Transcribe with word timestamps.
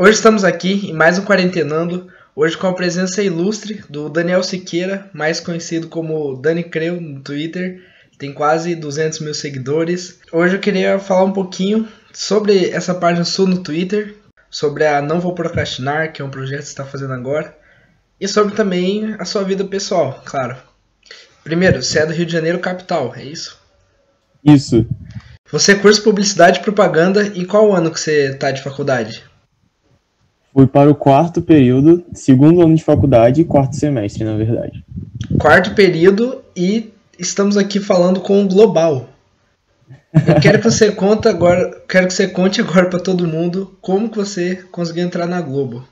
Hoje 0.00 0.12
estamos 0.12 0.44
aqui 0.44 0.90
em 0.90 0.92
mais 0.92 1.18
um 1.18 1.24
Quarentenando, 1.24 2.06
hoje 2.32 2.56
com 2.56 2.68
a 2.68 2.72
presença 2.72 3.20
ilustre 3.20 3.82
do 3.90 4.08
Daniel 4.08 4.44
Siqueira, 4.44 5.10
mais 5.12 5.40
conhecido 5.40 5.88
como 5.88 6.36
Dani 6.36 6.62
Creu 6.62 7.00
no 7.00 7.20
Twitter, 7.20 7.82
tem 8.16 8.32
quase 8.32 8.76
200 8.76 9.18
mil 9.18 9.34
seguidores. 9.34 10.20
Hoje 10.30 10.54
eu 10.54 10.60
queria 10.60 11.00
falar 11.00 11.24
um 11.24 11.32
pouquinho 11.32 11.88
sobre 12.12 12.70
essa 12.70 12.94
página 12.94 13.24
sua 13.24 13.48
no 13.48 13.58
Twitter, 13.58 14.14
sobre 14.48 14.86
a 14.86 15.02
Não 15.02 15.18
Vou 15.18 15.34
Procrastinar, 15.34 16.12
que 16.12 16.22
é 16.22 16.24
um 16.24 16.30
projeto 16.30 16.60
que 16.60 16.66
você 16.66 16.70
está 16.70 16.84
fazendo 16.84 17.14
agora, 17.14 17.58
e 18.20 18.28
sobre 18.28 18.54
também 18.54 19.16
a 19.18 19.24
sua 19.24 19.42
vida 19.42 19.64
pessoal, 19.64 20.22
claro. 20.24 20.56
Primeiro, 21.42 21.82
você 21.82 21.98
é 21.98 22.06
do 22.06 22.12
Rio 22.12 22.24
de 22.24 22.32
Janeiro 22.32 22.60
capital, 22.60 23.12
é 23.16 23.24
isso? 23.24 23.58
Isso. 24.44 24.86
Você 25.50 25.74
cursa 25.74 26.02
publicidade 26.02 26.60
e 26.60 26.62
propaganda 26.62 27.26
e 27.34 27.44
qual 27.44 27.74
ano 27.74 27.90
que 27.90 27.98
você 27.98 28.30
está 28.30 28.52
de 28.52 28.62
faculdade? 28.62 29.27
Fui 30.58 30.66
para 30.66 30.90
o 30.90 30.94
quarto 30.96 31.40
período, 31.40 32.04
segundo 32.12 32.60
ano 32.60 32.74
de 32.74 32.82
faculdade 32.82 33.44
quarto 33.44 33.76
semestre, 33.76 34.24
na 34.24 34.36
verdade. 34.36 34.84
Quarto 35.38 35.72
período 35.72 36.42
e 36.56 36.92
estamos 37.16 37.56
aqui 37.56 37.78
falando 37.78 38.18
com 38.18 38.42
o 38.42 38.48
Global. 38.48 39.08
Eu 40.12 40.40
quero 40.42 40.58
que 40.58 40.68
você 40.68 40.90
conte 40.90 41.28
agora, 41.28 41.80
quero 41.88 42.08
que 42.08 42.12
você 42.12 42.26
conte 42.26 42.60
agora 42.60 42.90
para 42.90 42.98
todo 42.98 43.28
mundo 43.28 43.78
como 43.80 44.10
que 44.10 44.16
você 44.16 44.56
conseguiu 44.72 45.04
entrar 45.04 45.28
na 45.28 45.40
Globo. 45.40 45.84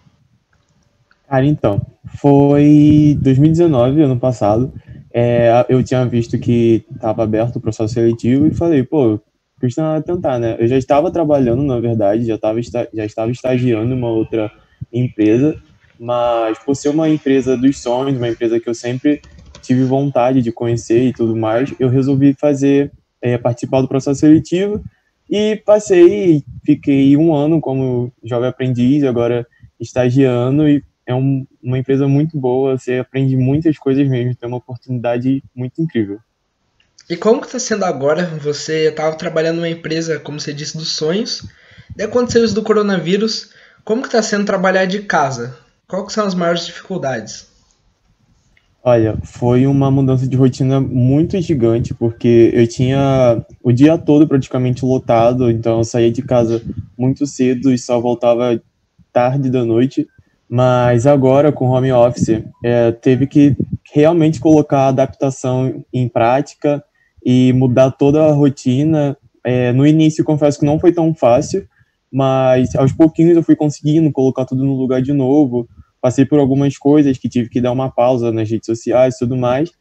Cara, 1.28 1.46
então, 1.46 1.80
foi 2.16 3.16
2019, 3.22 4.02
ano 4.02 4.18
passado. 4.18 4.72
É, 5.14 5.64
eu 5.68 5.80
tinha 5.80 6.04
visto 6.06 6.36
que 6.40 6.84
estava 6.92 7.22
aberto 7.22 7.54
o 7.54 7.60
processo 7.60 7.94
seletivo 7.94 8.48
e 8.48 8.50
falei, 8.50 8.82
pô, 8.82 9.20
custa 9.60 10.02
tentar, 10.02 10.38
né? 10.38 10.56
Eu 10.58 10.66
já 10.66 10.76
estava 10.76 11.10
trabalhando, 11.10 11.62
na 11.62 11.78
verdade, 11.80 12.24
já, 12.24 12.38
tava, 12.38 12.60
já 12.62 13.04
estava 13.04 13.30
estagiando 13.30 13.92
em 13.92 13.96
uma 13.96 14.10
outra 14.10 14.50
empresa, 14.92 15.60
mas 15.98 16.58
por 16.58 16.74
ser 16.74 16.90
uma 16.90 17.08
empresa 17.08 17.56
dos 17.56 17.80
sonhos, 17.80 18.16
uma 18.16 18.28
empresa 18.28 18.60
que 18.60 18.68
eu 18.68 18.74
sempre 18.74 19.20
tive 19.62 19.84
vontade 19.84 20.42
de 20.42 20.52
conhecer 20.52 21.08
e 21.08 21.12
tudo 21.12 21.34
mais, 21.34 21.74
eu 21.80 21.88
resolvi 21.88 22.34
fazer, 22.34 22.92
é, 23.20 23.36
participar 23.36 23.80
do 23.80 23.88
processo 23.88 24.20
seletivo 24.20 24.82
e 25.28 25.56
passei, 25.56 26.44
fiquei 26.64 27.16
um 27.16 27.34
ano 27.34 27.60
como 27.60 28.12
jovem 28.22 28.48
aprendiz, 28.48 29.02
agora 29.02 29.46
estagiando 29.80 30.68
e 30.68 30.82
é 31.04 31.14
um, 31.14 31.46
uma 31.62 31.78
empresa 31.78 32.06
muito 32.06 32.38
boa, 32.38 32.76
você 32.76 32.98
aprende 32.98 33.36
muitas 33.36 33.78
coisas 33.78 34.06
mesmo, 34.08 34.34
tem 34.34 34.48
uma 34.48 34.58
oportunidade 34.58 35.42
muito 35.54 35.80
incrível. 35.80 36.18
E 37.08 37.16
como 37.16 37.40
que 37.40 37.46
está 37.46 37.58
sendo 37.58 37.84
agora? 37.84 38.26
Você 38.42 38.88
estava 38.88 39.14
trabalhando 39.14 39.56
numa 39.56 39.68
empresa, 39.68 40.18
como 40.18 40.40
você 40.40 40.52
disse, 40.52 40.76
dos 40.76 40.88
sonhos. 40.88 41.46
Daí 41.94 42.06
aconteceu 42.06 42.44
isso 42.44 42.54
do 42.54 42.64
coronavírus. 42.64 43.50
Como 43.84 44.02
que 44.02 44.08
está 44.08 44.20
sendo 44.20 44.44
trabalhar 44.44 44.86
de 44.86 45.00
casa? 45.02 45.56
Quais 45.86 46.12
são 46.12 46.26
as 46.26 46.34
maiores 46.34 46.66
dificuldades? 46.66 47.46
Olha, 48.82 49.16
foi 49.22 49.66
uma 49.66 49.88
mudança 49.88 50.26
de 50.26 50.36
rotina 50.36 50.80
muito 50.80 51.40
gigante, 51.40 51.94
porque 51.94 52.50
eu 52.52 52.66
tinha 52.66 53.44
o 53.62 53.72
dia 53.72 53.96
todo 53.96 54.26
praticamente 54.26 54.84
lotado, 54.84 55.50
então 55.50 55.78
eu 55.78 55.84
saía 55.84 56.10
de 56.10 56.22
casa 56.22 56.62
muito 56.96 57.26
cedo 57.26 57.72
e 57.72 57.78
só 57.78 58.00
voltava 58.00 58.60
tarde 59.12 59.48
da 59.48 59.64
noite. 59.64 60.08
Mas 60.48 61.06
agora, 61.06 61.52
com 61.52 61.68
home 61.68 61.92
office, 61.92 62.42
é, 62.64 62.90
teve 62.92 63.26
que 63.26 63.56
realmente 63.92 64.40
colocar 64.40 64.80
a 64.80 64.88
adaptação 64.88 65.84
em 65.92 66.08
prática 66.08 66.82
e 67.28 67.52
mudar 67.52 67.90
toda 67.90 68.24
a 68.24 68.30
rotina. 68.30 69.16
É, 69.42 69.72
no 69.72 69.84
início, 69.84 70.22
confesso 70.22 70.60
que 70.60 70.64
não 70.64 70.78
foi 70.78 70.92
tão 70.92 71.12
fácil, 71.12 71.66
mas 72.10 72.72
aos 72.76 72.92
pouquinhos 72.92 73.36
eu 73.36 73.42
fui 73.42 73.56
conseguindo 73.56 74.12
colocar 74.12 74.44
tudo 74.44 74.64
no 74.64 74.76
lugar 74.76 75.02
de 75.02 75.12
novo. 75.12 75.68
Passei 76.00 76.24
por 76.24 76.38
algumas 76.38 76.78
coisas 76.78 77.18
que 77.18 77.28
tive 77.28 77.48
que 77.48 77.60
dar 77.60 77.72
uma 77.72 77.90
pausa 77.90 78.30
nas 78.30 78.48
redes 78.48 78.66
sociais 78.66 79.16
e 79.16 79.18
tudo 79.18 79.36
mais. 79.36 79.72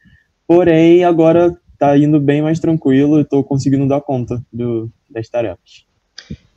Porém, 0.44 1.04
agora 1.04 1.56
tá 1.78 1.96
indo 1.96 2.18
bem 2.18 2.42
mais 2.42 2.58
tranquilo 2.58 3.18
e 3.18 3.22
estou 3.22 3.44
conseguindo 3.44 3.86
dar 3.86 4.00
conta 4.00 4.42
do, 4.52 4.90
das 5.08 5.28
tarefas. 5.28 5.84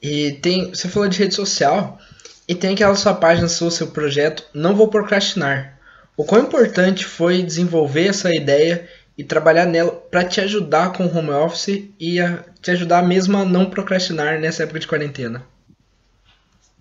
E 0.01 0.31
tem, 0.41 0.69
você 0.69 0.87
falou 0.87 1.07
de 1.07 1.19
rede 1.19 1.35
social 1.35 1.99
e 2.47 2.55
tem 2.55 2.73
aquela 2.73 2.95
sua 2.95 3.13
página, 3.13 3.47
seu, 3.47 3.69
seu 3.69 3.87
projeto, 3.87 4.43
Não 4.55 4.75
Vou 4.75 4.87
Procrastinar. 4.87 5.77
O 6.17 6.23
quão 6.23 6.41
importante 6.41 7.05
foi 7.05 7.43
desenvolver 7.43 8.07
essa 8.07 8.33
ideia 8.33 8.87
e 9.19 9.23
trabalhar 9.25 9.65
nela 9.65 9.91
para 9.91 10.23
te 10.23 10.39
ajudar 10.39 10.93
com 10.93 11.03
o 11.03 11.13
home 11.13 11.31
office 11.31 11.89
e 11.99 12.21
a 12.21 12.39
te 12.61 12.71
ajudar 12.71 13.05
mesmo 13.05 13.35
a 13.35 13.43
não 13.43 13.65
procrastinar 13.65 14.39
nessa 14.39 14.63
época 14.63 14.79
de 14.79 14.87
quarentena? 14.87 15.43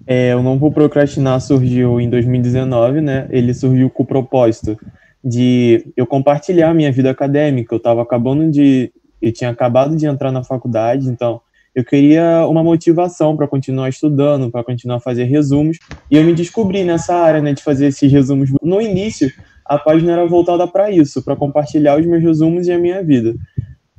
É, 0.06 0.32
eu 0.32 0.40
não 0.40 0.56
vou 0.56 0.70
procrastinar 0.70 1.40
surgiu 1.40 2.00
em 2.00 2.08
2019, 2.08 3.00
né? 3.00 3.26
Ele 3.30 3.52
surgiu 3.52 3.90
com 3.90 4.04
o 4.04 4.06
propósito 4.06 4.78
de 5.22 5.84
eu 5.96 6.06
compartilhar 6.06 6.72
minha 6.72 6.92
vida 6.92 7.10
acadêmica. 7.10 7.74
Eu 7.74 7.78
estava 7.78 8.02
acabando 8.02 8.48
de, 8.48 8.92
eu 9.20 9.32
tinha 9.32 9.50
acabado 9.50 9.96
de 9.96 10.06
entrar 10.06 10.30
na 10.30 10.44
faculdade, 10.44 11.08
então 11.08 11.40
eu 11.74 11.84
queria 11.84 12.46
uma 12.46 12.62
motivação 12.62 13.36
para 13.36 13.48
continuar 13.48 13.88
estudando, 13.88 14.48
para 14.48 14.62
continuar 14.62 14.98
a 14.98 15.00
fazer 15.00 15.24
resumos. 15.24 15.78
E 16.08 16.16
eu 16.16 16.22
me 16.22 16.32
descobri 16.32 16.84
nessa 16.84 17.16
área, 17.16 17.42
né, 17.42 17.52
de 17.52 17.64
fazer 17.64 17.88
esses 17.88 18.12
resumos. 18.12 18.50
No 18.62 18.80
início, 18.80 19.28
a 19.68 19.78
página 19.78 20.12
era 20.12 20.26
voltada 20.26 20.66
para 20.66 20.90
isso, 20.90 21.22
para 21.22 21.36
compartilhar 21.36 21.98
os 21.98 22.06
meus 22.06 22.22
resumos 22.22 22.66
e 22.66 22.72
a 22.72 22.78
minha 22.78 23.02
vida. 23.02 23.34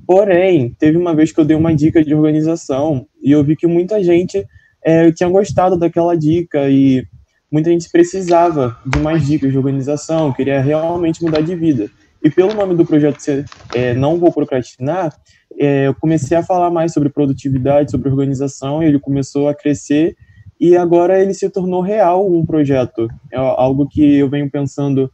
Porém, 0.07 0.75
teve 0.79 0.97
uma 0.97 1.13
vez 1.13 1.31
que 1.31 1.39
eu 1.39 1.45
dei 1.45 1.55
uma 1.55 1.75
dica 1.75 2.03
de 2.03 2.15
organização 2.15 3.05
e 3.21 3.31
eu 3.31 3.43
vi 3.43 3.55
que 3.55 3.67
muita 3.67 4.03
gente 4.03 4.43
é, 4.83 5.11
tinha 5.11 5.29
gostado 5.29 5.77
daquela 5.77 6.17
dica 6.17 6.67
e 6.69 7.05
muita 7.51 7.69
gente 7.69 7.89
precisava 7.91 8.75
de 8.85 8.99
mais 8.99 9.25
dicas 9.27 9.51
de 9.51 9.57
organização, 9.57 10.33
queria 10.33 10.59
realmente 10.59 11.23
mudar 11.23 11.41
de 11.41 11.55
vida. 11.55 11.89
E 12.23 12.29
pelo 12.29 12.53
nome 12.53 12.75
do 12.75 12.85
projeto 12.85 13.19
ser 13.19 13.45
é, 13.73 13.93
Não 13.93 14.17
Vou 14.17 14.33
Procrastinar, 14.33 15.15
é, 15.59 15.87
eu 15.87 15.93
comecei 15.93 16.35
a 16.35 16.43
falar 16.43 16.69
mais 16.69 16.91
sobre 16.91 17.09
produtividade, 17.09 17.91
sobre 17.91 18.09
organização, 18.09 18.81
e 18.81 18.87
ele 18.87 18.99
começou 18.99 19.47
a 19.47 19.53
crescer 19.53 20.15
e 20.59 20.75
agora 20.75 21.21
ele 21.21 21.33
se 21.33 21.49
tornou 21.49 21.81
real 21.81 22.29
um 22.29 22.45
projeto. 22.45 23.07
É 23.31 23.37
algo 23.37 23.87
que 23.87 24.17
eu 24.17 24.29
venho 24.29 24.49
pensando 24.49 25.09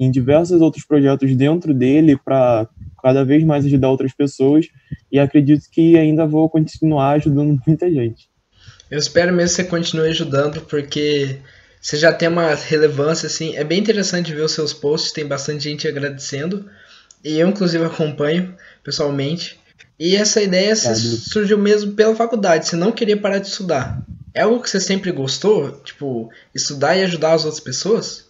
em 0.00 0.10
diversos 0.10 0.62
outros 0.62 0.84
projetos 0.86 1.36
dentro 1.36 1.74
dele 1.74 2.16
para 2.16 2.66
cada 3.02 3.22
vez 3.22 3.44
mais 3.44 3.66
ajudar 3.66 3.90
outras 3.90 4.14
pessoas 4.14 4.66
e 5.12 5.18
acredito 5.18 5.68
que 5.70 5.98
ainda 5.98 6.26
vou 6.26 6.48
continuar 6.48 7.12
ajudando 7.12 7.60
muita 7.66 7.90
gente. 7.90 8.30
Eu 8.90 8.98
espero 8.98 9.32
mesmo 9.32 9.56
que 9.56 9.62
você 9.62 9.64
continue 9.64 10.08
ajudando 10.08 10.62
porque 10.62 11.36
você 11.80 11.98
já 11.98 12.12
tem 12.12 12.28
uma 12.28 12.54
relevância 12.54 13.26
assim, 13.26 13.54
é 13.56 13.62
bem 13.62 13.78
interessante 13.78 14.34
ver 14.34 14.40
os 14.40 14.52
seus 14.52 14.72
posts, 14.72 15.12
tem 15.12 15.26
bastante 15.26 15.64
gente 15.64 15.86
agradecendo 15.86 16.68
e 17.22 17.38
eu 17.38 17.48
inclusive 17.48 17.84
acompanho 17.84 18.54
pessoalmente. 18.82 19.60
E 19.98 20.16
essa 20.16 20.40
ideia 20.40 20.74
surgiu 20.74 21.58
mesmo 21.58 21.92
pela 21.92 22.16
faculdade, 22.16 22.66
você 22.66 22.74
não 22.74 22.90
queria 22.90 23.18
parar 23.18 23.38
de 23.38 23.48
estudar. 23.48 24.02
É 24.32 24.42
algo 24.42 24.62
que 24.62 24.70
você 24.70 24.80
sempre 24.80 25.12
gostou, 25.12 25.72
tipo, 25.84 26.30
estudar 26.54 26.96
e 26.96 27.02
ajudar 27.02 27.34
as 27.34 27.44
outras 27.44 27.62
pessoas? 27.62 28.29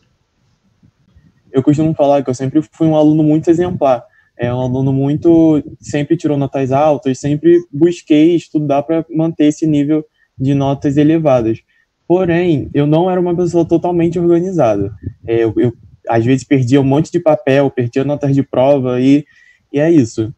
Eu 1.53 1.63
costumo 1.63 1.95
falar 1.95 2.23
que 2.23 2.31
eu 2.31 2.35
sempre 2.35 2.63
fui 2.73 2.87
um 2.87 2.97
aluno 2.97 3.23
muito 3.23 3.49
exemplar. 3.51 4.05
É 4.37 4.53
um 4.53 4.61
aluno 4.61 4.93
muito 4.93 5.63
sempre 5.79 6.17
tirou 6.17 6.39
notas 6.39 6.73
altas, 6.73 7.19
sempre 7.19 7.61
busquei 7.71 8.35
estudar 8.35 8.83
para 8.83 9.05
manter 9.11 9.45
esse 9.45 9.67
nível 9.67 10.05
de 10.39 10.55
notas 10.55 10.97
elevadas. 10.97 11.61
Porém, 12.09 12.71
eu 12.73 12.87
não 12.87 13.11
era 13.11 13.21
uma 13.21 13.37
pessoa 13.37 13.65
totalmente 13.65 14.19
organizada. 14.19 14.93
É, 15.27 15.45
eu, 15.45 15.53
eu, 15.57 15.73
às 16.09 16.25
vezes 16.25 16.43
perdia 16.43 16.81
um 16.81 16.85
monte 16.85 17.13
de 17.13 17.21
papel, 17.21 17.71
perdia 17.71 18.03
notas 18.03 18.35
de 18.35 18.43
prova 18.43 19.01
e, 19.01 19.25
e 19.73 19.79
é 19.79 19.91
isso. 19.91 20.33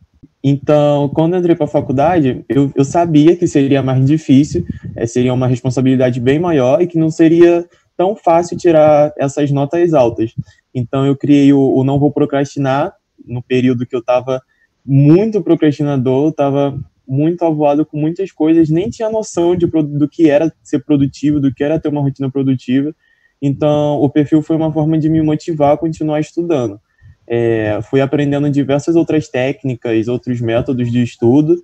Então, 0.45 1.09
quando 1.11 1.37
entrei 1.37 1.55
para 1.55 1.67
a 1.67 1.69
faculdade, 1.69 2.45
eu, 2.49 2.73
eu 2.75 2.85
sabia 2.85 3.37
que 3.37 3.47
seria 3.47 3.81
mais 3.81 4.05
difícil, 4.05 4.67
é, 4.97 5.07
seria 5.07 5.33
uma 5.33 5.47
responsabilidade 5.47 6.19
bem 6.19 6.41
maior 6.41 6.83
e 6.83 6.87
que 6.89 6.99
não 6.99 7.11
seria 7.11 7.65
tão 8.03 8.17
fácil 8.17 8.57
tirar 8.57 9.13
essas 9.17 9.53
notas 9.53 9.95
altas. 9.95 10.35
Então 10.75 11.07
eu 11.07 11.17
criei 11.17 11.53
o, 11.53 11.61
o 11.61 11.85
Não 11.85 12.01
Vou 12.01 12.11
Procrastinar, 12.11 12.93
no 13.25 13.41
período 13.41 13.87
que 13.87 13.95
eu 13.95 14.01
estava 14.01 14.43
muito 14.85 15.41
procrastinador, 15.41 16.31
estava 16.31 16.77
muito 17.07 17.45
avoado 17.45 17.87
com 17.87 17.97
muitas 17.97 18.33
coisas, 18.33 18.69
nem 18.69 18.91
tinha 18.91 19.09
noção 19.09 19.55
de, 19.55 19.67
do 19.67 20.09
que 20.09 20.29
era 20.29 20.53
ser 20.65 20.81
produtivo, 20.85 21.39
do 21.39 21.55
que 21.55 21.63
era 21.63 21.79
ter 21.79 21.91
uma 21.91 22.01
rotina 22.01 22.29
produtiva. 22.29 22.93
Então, 23.41 24.01
o 24.01 24.11
perfil 24.11 24.43
foi 24.43 24.57
uma 24.57 24.73
forma 24.73 24.99
de 24.99 25.09
me 25.09 25.23
motivar 25.23 25.75
a 25.75 25.77
continuar 25.77 26.19
estudando. 26.19 26.81
É, 27.25 27.79
fui 27.83 28.01
aprendendo 28.01 28.51
diversas 28.51 28.97
outras 28.97 29.29
técnicas, 29.29 30.09
outros 30.09 30.41
métodos 30.41 30.91
de 30.91 31.03
estudo, 31.05 31.55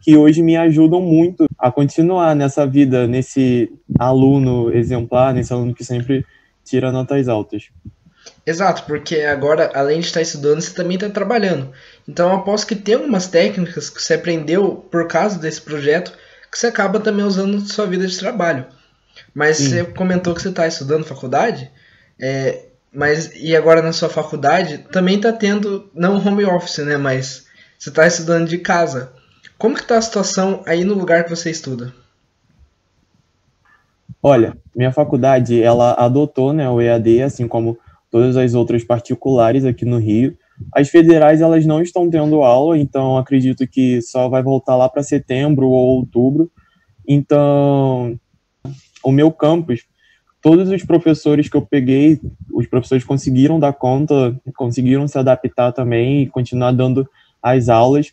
que 0.00 0.16
hoje 0.16 0.42
me 0.42 0.56
ajudam 0.56 1.00
muito 1.00 1.46
a 1.58 1.70
continuar 1.70 2.34
nessa 2.34 2.66
vida, 2.66 3.06
nesse 3.06 3.72
aluno 3.98 4.72
exemplar, 4.74 5.32
nesse 5.32 5.52
aluno 5.52 5.74
que 5.74 5.84
sempre 5.84 6.24
tira 6.64 6.92
notas 6.92 7.28
altas. 7.28 7.70
Exato, 8.46 8.84
porque 8.84 9.20
agora, 9.20 9.70
além 9.74 10.00
de 10.00 10.06
estar 10.06 10.20
estudando, 10.20 10.60
você 10.60 10.74
também 10.74 10.96
está 10.96 11.08
trabalhando. 11.08 11.72
Então, 12.08 12.30
eu 12.30 12.36
aposto 12.36 12.66
que 12.66 12.76
tem 12.76 12.94
algumas 12.94 13.26
técnicas 13.26 13.88
que 13.88 14.02
você 14.02 14.14
aprendeu 14.14 14.86
por 14.90 15.06
causa 15.08 15.38
desse 15.38 15.60
projeto 15.60 16.12
que 16.50 16.58
você 16.58 16.68
acaba 16.68 17.00
também 17.00 17.24
usando 17.24 17.58
na 17.58 17.66
sua 17.66 17.86
vida 17.86 18.06
de 18.06 18.18
trabalho. 18.18 18.66
Mas 19.34 19.56
Sim. 19.56 19.68
você 19.68 19.84
comentou 19.84 20.34
que 20.34 20.42
você 20.42 20.50
está 20.50 20.66
estudando 20.66 21.04
faculdade, 21.04 21.70
é, 22.20 22.66
mas 22.92 23.32
e 23.34 23.56
agora 23.56 23.82
na 23.82 23.92
sua 23.92 24.08
faculdade 24.08 24.78
também 24.92 25.16
está 25.16 25.32
tendo, 25.32 25.90
não 25.92 26.24
home 26.24 26.44
office, 26.44 26.78
né? 26.78 26.96
Mas 26.96 27.46
você 27.76 27.88
está 27.88 28.06
estudando 28.06 28.48
de 28.48 28.58
casa. 28.58 29.12
Como 29.58 29.74
que 29.74 29.82
está 29.82 29.98
a 29.98 30.02
situação 30.02 30.62
aí 30.66 30.84
no 30.84 30.94
lugar 30.94 31.24
que 31.24 31.30
você 31.30 31.50
estuda? 31.50 31.94
Olha, 34.22 34.56
minha 34.74 34.90
faculdade, 34.90 35.62
ela 35.62 35.92
adotou 35.92 36.52
né, 36.52 36.68
o 36.68 36.80
EAD, 36.80 37.22
assim 37.22 37.46
como 37.46 37.78
todas 38.10 38.36
as 38.36 38.54
outras 38.54 38.82
particulares 38.82 39.64
aqui 39.64 39.84
no 39.84 39.98
Rio. 39.98 40.36
As 40.72 40.88
federais, 40.88 41.40
elas 41.40 41.66
não 41.66 41.82
estão 41.82 42.08
tendo 42.08 42.42
aula, 42.42 42.78
então 42.78 43.18
acredito 43.18 43.66
que 43.66 44.00
só 44.00 44.28
vai 44.28 44.42
voltar 44.42 44.76
lá 44.76 44.88
para 44.88 45.02
setembro 45.02 45.66
ou 45.68 45.98
outubro. 45.98 46.50
Então, 47.06 48.18
o 49.02 49.12
meu 49.12 49.30
campus, 49.30 49.84
todos 50.40 50.70
os 50.70 50.82
professores 50.84 51.48
que 51.48 51.56
eu 51.56 51.62
peguei, 51.62 52.20
os 52.52 52.66
professores 52.66 53.04
conseguiram 53.04 53.58
dar 53.60 53.72
conta, 53.72 54.40
conseguiram 54.56 55.06
se 55.06 55.18
adaptar 55.18 55.72
também 55.72 56.22
e 56.22 56.26
continuar 56.28 56.72
dando 56.72 57.08
as 57.42 57.68
aulas. 57.68 58.12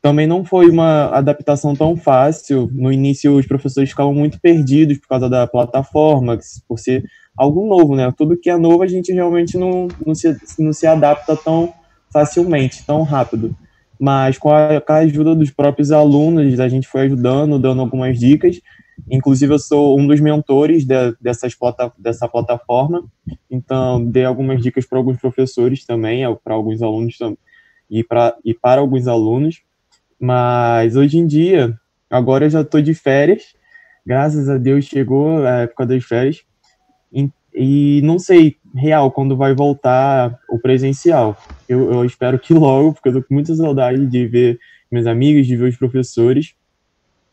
Também 0.00 0.26
não 0.26 0.44
foi 0.44 0.70
uma 0.70 1.06
adaptação 1.06 1.74
tão 1.74 1.96
fácil. 1.96 2.70
No 2.72 2.92
início, 2.92 3.36
os 3.36 3.46
professores 3.46 3.90
ficavam 3.90 4.14
muito 4.14 4.40
perdidos 4.40 4.98
por 4.98 5.08
causa 5.08 5.28
da 5.28 5.46
plataforma, 5.46 6.38
por 6.68 6.78
ser 6.78 7.04
algo 7.36 7.66
novo, 7.66 7.96
né? 7.96 8.12
Tudo 8.16 8.36
que 8.36 8.50
é 8.50 8.56
novo 8.56 8.82
a 8.82 8.86
gente 8.86 9.12
realmente 9.12 9.56
não, 9.56 9.88
não, 10.04 10.14
se, 10.14 10.36
não 10.58 10.72
se 10.72 10.86
adapta 10.86 11.36
tão 11.36 11.72
facilmente, 12.12 12.84
tão 12.86 13.02
rápido. 13.02 13.54
Mas 13.98 14.38
com 14.38 14.50
a, 14.50 14.80
com 14.80 14.92
a 14.92 14.96
ajuda 14.98 15.34
dos 15.34 15.50
próprios 15.50 15.90
alunos, 15.90 16.60
a 16.60 16.68
gente 16.68 16.86
foi 16.86 17.02
ajudando, 17.02 17.58
dando 17.58 17.80
algumas 17.80 18.18
dicas. 18.18 18.60
Inclusive, 19.10 19.52
eu 19.54 19.58
sou 19.58 19.98
um 19.98 20.06
dos 20.06 20.20
mentores 20.20 20.84
de, 20.84 21.14
dessas 21.20 21.54
plata, 21.54 21.92
dessa 21.98 22.28
plataforma, 22.28 23.04
então 23.50 24.04
dei 24.04 24.24
algumas 24.24 24.60
dicas 24.60 24.86
para 24.86 24.98
alguns 24.98 25.18
professores 25.18 25.84
também, 25.84 26.24
para 26.42 26.54
alguns 26.54 26.82
alunos 26.82 27.16
e, 27.90 28.02
pra, 28.02 28.36
e 28.44 28.54
para 28.54 28.80
alguns 28.80 29.06
alunos. 29.06 29.62
Mas 30.20 30.96
hoje 30.96 31.18
em 31.18 31.26
dia, 31.26 31.78
agora 32.10 32.46
eu 32.46 32.50
já 32.50 32.62
estou 32.62 32.80
de 32.80 32.94
férias, 32.94 33.54
graças 34.04 34.48
a 34.48 34.58
Deus 34.58 34.84
chegou 34.84 35.46
a 35.46 35.60
época 35.60 35.86
das 35.86 36.04
férias, 36.04 36.42
e, 37.12 37.30
e 37.54 38.00
não 38.02 38.18
sei, 38.18 38.56
real, 38.74 39.10
quando 39.10 39.36
vai 39.36 39.54
voltar 39.54 40.38
o 40.48 40.58
presencial. 40.58 41.36
Eu, 41.68 41.92
eu 41.92 42.04
espero 42.04 42.38
que 42.38 42.52
logo, 42.54 42.94
porque 42.94 43.08
eu 43.08 43.14
tô 43.14 43.22
com 43.22 43.34
muita 43.34 43.54
saudade 43.54 44.04
de 44.06 44.26
ver 44.26 44.58
meus 44.90 45.06
amigos, 45.06 45.46
de 45.46 45.56
ver 45.56 45.68
os 45.68 45.76
professores, 45.76 46.54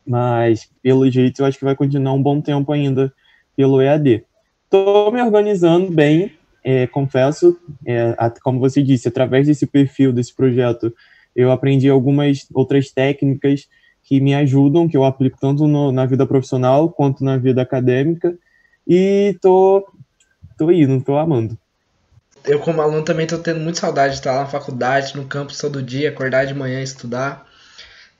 mas 0.06 0.70
pelo 0.84 1.10
jeito 1.10 1.42
eu 1.42 1.46
acho 1.46 1.58
que 1.58 1.66
vai 1.66 1.76
continuar 1.76 2.14
um 2.14 2.22
bom 2.22 2.40
tempo 2.40 2.72
ainda 2.72 3.12
pelo 3.56 3.82
EAD. 3.82 4.24
Estou 4.66 5.12
me 5.12 5.22
organizando 5.22 5.90
bem, 5.92 6.34
é, 6.64 6.86
confesso, 6.88 7.58
é, 7.86 8.16
como 8.44 8.60
você 8.60 8.84
disse, 8.84 9.08
através 9.08 9.48
desse 9.48 9.66
perfil, 9.66 10.12
desse 10.12 10.36
projeto, 10.36 10.94
eu 11.36 11.52
aprendi 11.52 11.90
algumas 11.90 12.48
outras 12.54 12.92
técnicas 12.92 13.68
que 14.04 14.22
me 14.22 14.34
ajudam, 14.36 14.88
que 14.88 14.96
eu 14.96 15.04
aplico 15.04 15.38
tanto 15.40 15.68
no, 15.68 15.92
na 15.92 16.06
vida 16.06 16.26
profissional 16.26 16.90
quanto 16.90 17.24
na 17.24 17.38
vida 17.38 17.62
acadêmica, 17.62 18.38
e 18.88 19.36
tô, 19.42 19.86
tô 20.58 20.72
indo, 20.72 21.04
tô 21.04 21.18
amando. 21.18 21.58
Eu, 22.46 22.60
como 22.60 22.82
aluno, 22.82 23.04
também 23.04 23.26
tô 23.26 23.40
tendo 23.40 23.60
muita 23.60 23.80
saudade 23.80 24.14
de 24.14 24.20
estar 24.20 24.34
lá 24.34 24.42
na 24.42 24.46
faculdade, 24.46 25.18
no 25.18 25.26
campus 25.26 25.58
todo 25.58 25.82
dia, 25.82 26.10
acordar 26.10 26.46
de 26.46 26.54
manhã 26.54 26.80
e 26.80 26.84
estudar. 26.84 27.48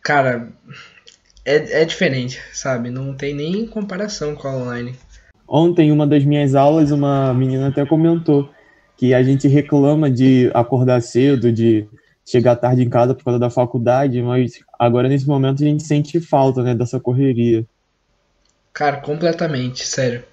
Cara, 0.02 0.50
é, 1.46 1.82
é 1.82 1.86
diferente, 1.86 2.42
sabe? 2.52 2.90
Não 2.90 3.14
tem 3.14 3.36
nem 3.36 3.68
comparação 3.68 4.34
com 4.34 4.48
a 4.48 4.56
online. 4.56 4.96
Ontem, 5.48 5.92
uma 5.92 6.08
das 6.08 6.26
minhas 6.26 6.56
aulas, 6.56 6.90
uma 6.92 7.32
menina 7.36 7.68
até 7.68 7.86
comentou 7.86 8.50
que 8.98 9.14
a 9.14 9.22
gente 9.22 9.48
reclama 9.48 10.10
de 10.10 10.50
acordar 10.56 11.02
cedo, 11.02 11.52
de 11.52 11.88
chegar 12.26 12.56
tarde 12.56 12.82
em 12.82 12.90
casa 12.90 13.14
por 13.14 13.24
causa 13.24 13.40
da 13.40 13.50
faculdade, 13.50 14.22
mas 14.22 14.60
agora 14.80 15.08
nesse 15.08 15.28
momento 15.28 15.62
a 15.64 15.66
gente 15.66 15.84
sente 15.84 16.20
falta, 16.20 16.64
né, 16.64 16.74
dessa 16.74 17.00
correria. 17.00 17.66
Cara, 18.74 18.98
completamente, 18.98 19.86
sério. 19.86 20.24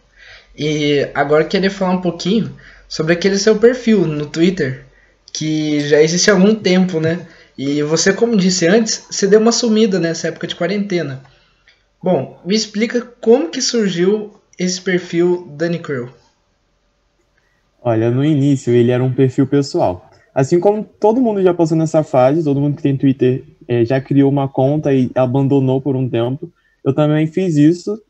E 0.57 1.09
agora 1.15 1.45
eu 1.45 1.49
queria 1.49 1.71
falar 1.71 1.93
um 1.93 2.01
pouquinho 2.01 2.57
sobre 2.89 3.13
aquele 3.13 3.39
seu 3.39 3.59
perfil 3.59 4.07
no 4.07 4.27
Twitter, 4.27 4.85
que 5.33 5.81
já 5.81 6.03
existe 6.03 6.31
há 6.31 6.35
algum 6.35 6.55
tempo, 6.55 6.99
né? 6.99 7.27
E 7.57 7.83
você, 7.83 8.13
como 8.13 8.37
disse 8.37 8.67
antes, 8.67 9.07
você 9.11 9.27
deu 9.27 9.41
uma 9.41 9.53
sumida 9.53 9.99
nessa 10.01 10.29
época 10.29 10.47
de 10.47 10.57
quarentena. 10.57 11.23
Bom, 12.03 12.41
me 12.45 12.55
explica 12.55 13.01
como 13.01 13.51
que 13.51 13.63
surgiu 13.63 14.35
esse 14.59 14.81
perfil 14.81 15.47
Danny 15.57 15.79
Crew. 15.79 16.11
Olha, 17.81 18.11
no 18.11 18.25
início 18.25 18.73
ele 18.73 18.91
era 18.91 19.03
um 19.03 19.13
perfil 19.13 19.47
pessoal. 19.47 20.11
Assim 20.35 20.59
como 20.59 20.83
todo 20.83 21.21
mundo 21.21 21.43
já 21.43 21.53
passou 21.53 21.77
nessa 21.77 22.03
fase, 22.03 22.43
todo 22.43 22.61
mundo 22.61 22.77
que 22.77 22.83
tem 22.83 22.97
Twitter 22.97 23.45
é, 23.69 23.85
já 23.85 24.01
criou 24.01 24.31
uma 24.31 24.49
conta 24.49 24.93
e 24.93 25.11
abandonou 25.15 25.81
por 25.81 25.95
um 25.95 26.09
tempo. 26.09 26.51
Eu 26.85 26.95
também 26.95 27.27
fiz 27.27 27.57
isso. 27.57 28.01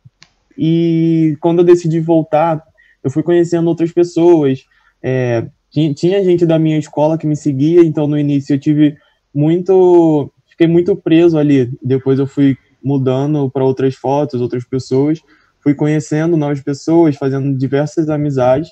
E 0.56 1.36
quando 1.40 1.60
eu 1.60 1.64
decidi 1.64 1.98
voltar, 2.00 2.62
eu 3.02 3.10
fui 3.10 3.22
conhecendo 3.22 3.68
outras 3.68 3.92
pessoas. 3.92 4.64
É, 5.02 5.46
tinha 5.70 6.22
gente 6.22 6.46
da 6.46 6.58
minha 6.58 6.78
escola 6.78 7.18
que 7.18 7.26
me 7.26 7.34
seguia, 7.34 7.80
então 7.80 8.06
no 8.06 8.18
início 8.18 8.54
eu 8.54 8.60
tive 8.60 8.96
muito. 9.34 10.30
Fiquei 10.48 10.66
muito 10.66 10.94
preso 10.94 11.38
ali. 11.38 11.72
Depois 11.82 12.18
eu 12.18 12.26
fui 12.26 12.56
mudando 12.84 13.50
para 13.50 13.64
outras 13.64 13.94
fotos, 13.94 14.40
outras 14.40 14.64
pessoas. 14.64 15.20
Fui 15.60 15.74
conhecendo 15.74 16.36
novas 16.36 16.60
pessoas, 16.60 17.16
fazendo 17.16 17.56
diversas 17.56 18.08
amizades 18.08 18.70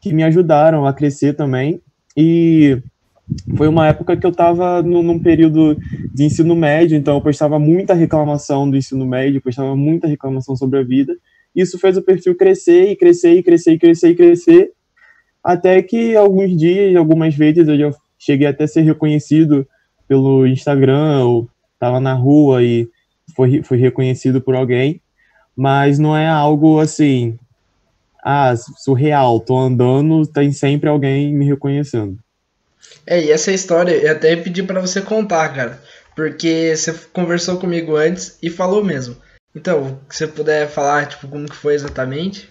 que 0.00 0.12
me 0.12 0.22
ajudaram 0.22 0.86
a 0.86 0.92
crescer 0.92 1.34
também. 1.34 1.80
E 2.16 2.82
foi 3.56 3.68
uma 3.68 3.86
época 3.86 4.16
que 4.16 4.26
eu 4.26 4.30
estava 4.30 4.82
num 4.82 5.18
período 5.18 5.76
de 6.12 6.24
ensino 6.24 6.54
médio, 6.54 6.96
então 6.96 7.16
eu 7.16 7.20
postava 7.20 7.58
muita 7.58 7.94
reclamação 7.94 8.70
do 8.70 8.76
ensino 8.76 9.06
médio, 9.06 9.42
postava 9.42 9.74
muita 9.76 10.06
reclamação 10.06 10.56
sobre 10.56 10.78
a 10.78 10.82
vida. 10.82 11.14
Isso 11.54 11.78
fez 11.78 11.96
o 11.96 12.02
perfil 12.02 12.36
crescer 12.36 12.90
e 12.90 12.96
crescer 12.96 13.34
e 13.34 13.42
crescer 13.42 13.72
e 13.72 13.78
crescer 13.78 14.08
e 14.10 14.14
crescer, 14.14 14.72
até 15.42 15.82
que 15.82 16.16
alguns 16.16 16.56
dias, 16.56 16.94
algumas 16.96 17.34
vezes, 17.34 17.66
eu 17.66 17.78
já 17.78 17.90
cheguei 18.18 18.46
até 18.46 18.64
a 18.64 18.68
ser 18.68 18.82
reconhecido 18.82 19.66
pelo 20.06 20.46
Instagram, 20.46 21.24
ou 21.24 21.48
estava 21.74 21.98
na 21.98 22.14
rua 22.14 22.62
e 22.62 22.88
foi, 23.34 23.62
foi 23.62 23.78
reconhecido 23.78 24.40
por 24.40 24.54
alguém, 24.54 25.00
mas 25.56 25.98
não 25.98 26.16
é 26.16 26.28
algo 26.28 26.78
assim, 26.78 27.38
ah, 28.22 28.54
surreal, 28.56 29.40
tô 29.40 29.58
andando, 29.58 30.26
tem 30.26 30.52
sempre 30.52 30.88
alguém 30.88 31.34
me 31.34 31.44
reconhecendo. 31.44 32.18
É, 33.06 33.24
e 33.24 33.30
essa 33.30 33.50
história 33.50 33.92
eu 33.92 34.12
até 34.12 34.36
pedi 34.36 34.62
para 34.62 34.80
você 34.80 35.00
contar, 35.00 35.48
cara, 35.48 35.80
porque 36.14 36.74
você 36.76 36.92
conversou 37.12 37.58
comigo 37.58 37.96
antes 37.96 38.38
e 38.42 38.48
falou 38.48 38.84
mesmo. 38.84 39.16
Então, 39.54 39.98
se 40.08 40.18
você 40.18 40.26
puder 40.26 40.68
falar, 40.68 41.06
tipo, 41.06 41.28
como 41.28 41.46
que 41.46 41.56
foi 41.56 41.74
exatamente? 41.74 42.48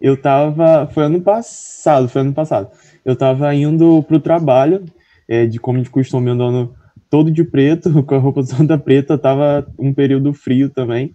Eu 0.00 0.16
tava, 0.16 0.88
foi 0.92 1.04
ano 1.04 1.20
passado, 1.20 2.08
foi 2.08 2.20
ano 2.20 2.32
passado. 2.32 2.70
Eu 3.04 3.16
tava 3.16 3.52
indo 3.54 4.02
pro 4.02 4.20
trabalho, 4.20 4.84
é, 5.28 5.46
de 5.46 5.58
como 5.58 5.82
de 5.82 5.90
costume, 5.90 6.30
andando 6.30 6.74
todo 7.08 7.30
de 7.30 7.44
preto, 7.44 7.90
com 8.04 8.14
a 8.14 8.18
roupa 8.18 8.44
toda 8.44 8.78
preta, 8.78 9.18
tava 9.18 9.66
um 9.78 9.92
período 9.92 10.32
frio 10.32 10.68
também. 10.68 11.14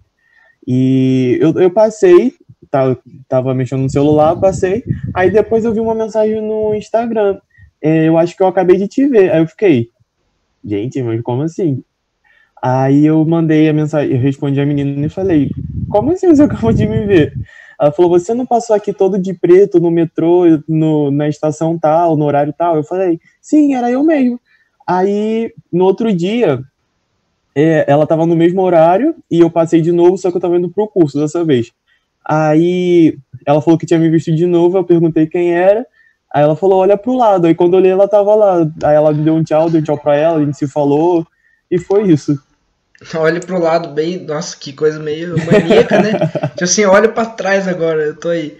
E 0.66 1.38
eu, 1.40 1.52
eu 1.60 1.70
passei, 1.70 2.34
tava, 2.70 2.98
tava 3.28 3.54
mexendo 3.54 3.82
no 3.82 3.90
celular, 3.90 4.36
passei, 4.36 4.84
aí 5.14 5.30
depois 5.30 5.64
eu 5.64 5.72
vi 5.72 5.80
uma 5.80 5.94
mensagem 5.94 6.40
no 6.40 6.74
Instagram. 6.74 7.38
É, 7.82 8.08
eu 8.08 8.18
acho 8.18 8.36
que 8.36 8.42
eu 8.42 8.46
acabei 8.46 8.76
de 8.76 8.88
te 8.88 9.06
ver. 9.06 9.30
Aí 9.30 9.40
eu 9.40 9.46
fiquei, 9.46 9.88
gente, 10.64 11.02
mas 11.02 11.20
como 11.22 11.42
assim? 11.42 11.82
Aí 12.60 13.06
eu 13.06 13.24
mandei 13.24 13.68
a 13.68 13.72
mensagem, 13.72 14.16
eu 14.16 14.20
respondi 14.20 14.60
a 14.60 14.66
menina 14.66 15.06
e 15.06 15.08
falei, 15.08 15.50
como 15.88 16.12
assim 16.12 16.28
você 16.28 16.42
acabou 16.44 16.72
de 16.72 16.86
me 16.86 17.06
ver? 17.06 17.32
Ela 17.80 17.92
falou, 17.92 18.10
você 18.10 18.34
não 18.34 18.44
passou 18.44 18.74
aqui 18.74 18.92
todo 18.92 19.18
de 19.18 19.32
preto 19.32 19.78
no 19.78 19.90
metrô, 19.90 20.42
no, 20.68 21.12
na 21.12 21.28
estação 21.28 21.78
tal, 21.78 22.16
no 22.16 22.24
horário 22.24 22.52
tal? 22.52 22.74
Eu 22.74 22.82
falei, 22.82 23.20
sim, 23.40 23.74
era 23.74 23.88
eu 23.88 24.02
mesmo. 24.02 24.40
Aí, 24.84 25.52
no 25.72 25.84
outro 25.84 26.12
dia, 26.12 26.60
é, 27.54 27.84
ela 27.86 28.02
estava 28.02 28.26
no 28.26 28.34
mesmo 28.34 28.62
horário 28.62 29.14
e 29.30 29.40
eu 29.40 29.50
passei 29.50 29.80
de 29.80 29.92
novo, 29.92 30.16
só 30.18 30.30
que 30.30 30.36
eu 30.36 30.38
estava 30.38 30.56
indo 30.56 30.70
pro 30.70 30.88
curso 30.88 31.20
dessa 31.20 31.44
vez. 31.44 31.70
Aí, 32.28 33.16
ela 33.46 33.62
falou 33.62 33.78
que 33.78 33.86
tinha 33.86 33.98
me 33.98 34.10
visto 34.10 34.34
de 34.34 34.44
novo, 34.44 34.76
eu 34.76 34.84
perguntei 34.84 35.26
quem 35.26 35.54
era, 35.54 35.86
aí 36.34 36.42
ela 36.42 36.54
falou, 36.54 36.80
olha 36.80 36.98
pro 36.98 37.16
lado. 37.16 37.46
Aí, 37.46 37.54
quando 37.54 37.72
eu 37.72 37.78
olhei, 37.78 37.90
ela 37.90 38.06
tava 38.06 38.34
lá. 38.34 38.60
Aí, 38.84 38.94
ela 38.94 39.12
me 39.14 39.24
deu 39.24 39.34
um 39.34 39.42
tchau, 39.42 39.70
deu 39.70 39.80
um 39.80 39.84
tchau 39.84 39.96
pra 39.96 40.14
ela, 40.14 40.36
a 40.36 40.44
gente 40.44 40.58
se 40.58 40.68
falou, 40.68 41.26
e 41.70 41.78
foi 41.78 42.10
isso. 42.10 42.38
Olha 43.14 43.38
pro 43.38 43.60
lado 43.60 43.90
bem. 43.90 44.24
Nossa, 44.24 44.56
que 44.56 44.72
coisa 44.72 44.98
meio 44.98 45.36
maníaca, 45.46 46.02
né? 46.02 46.12
tipo 46.50 46.64
assim, 46.64 46.84
olha 46.84 47.08
para 47.08 47.26
trás 47.26 47.68
agora, 47.68 48.02
eu 48.02 48.16
tô 48.16 48.28
aí. 48.28 48.58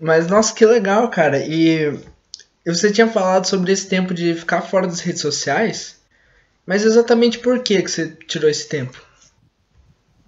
Mas, 0.00 0.26
nossa, 0.28 0.54
que 0.54 0.64
legal, 0.64 1.10
cara. 1.10 1.38
E 1.38 1.94
você 2.66 2.90
tinha 2.90 3.06
falado 3.06 3.46
sobre 3.46 3.72
esse 3.72 3.86
tempo 3.86 4.14
de 4.14 4.34
ficar 4.34 4.62
fora 4.62 4.86
das 4.86 5.00
redes 5.00 5.20
sociais. 5.20 5.96
Mas 6.66 6.84
exatamente 6.84 7.38
por 7.38 7.60
que, 7.60 7.82
que 7.82 7.90
você 7.90 8.08
tirou 8.26 8.50
esse 8.50 8.66
tempo? 8.68 9.00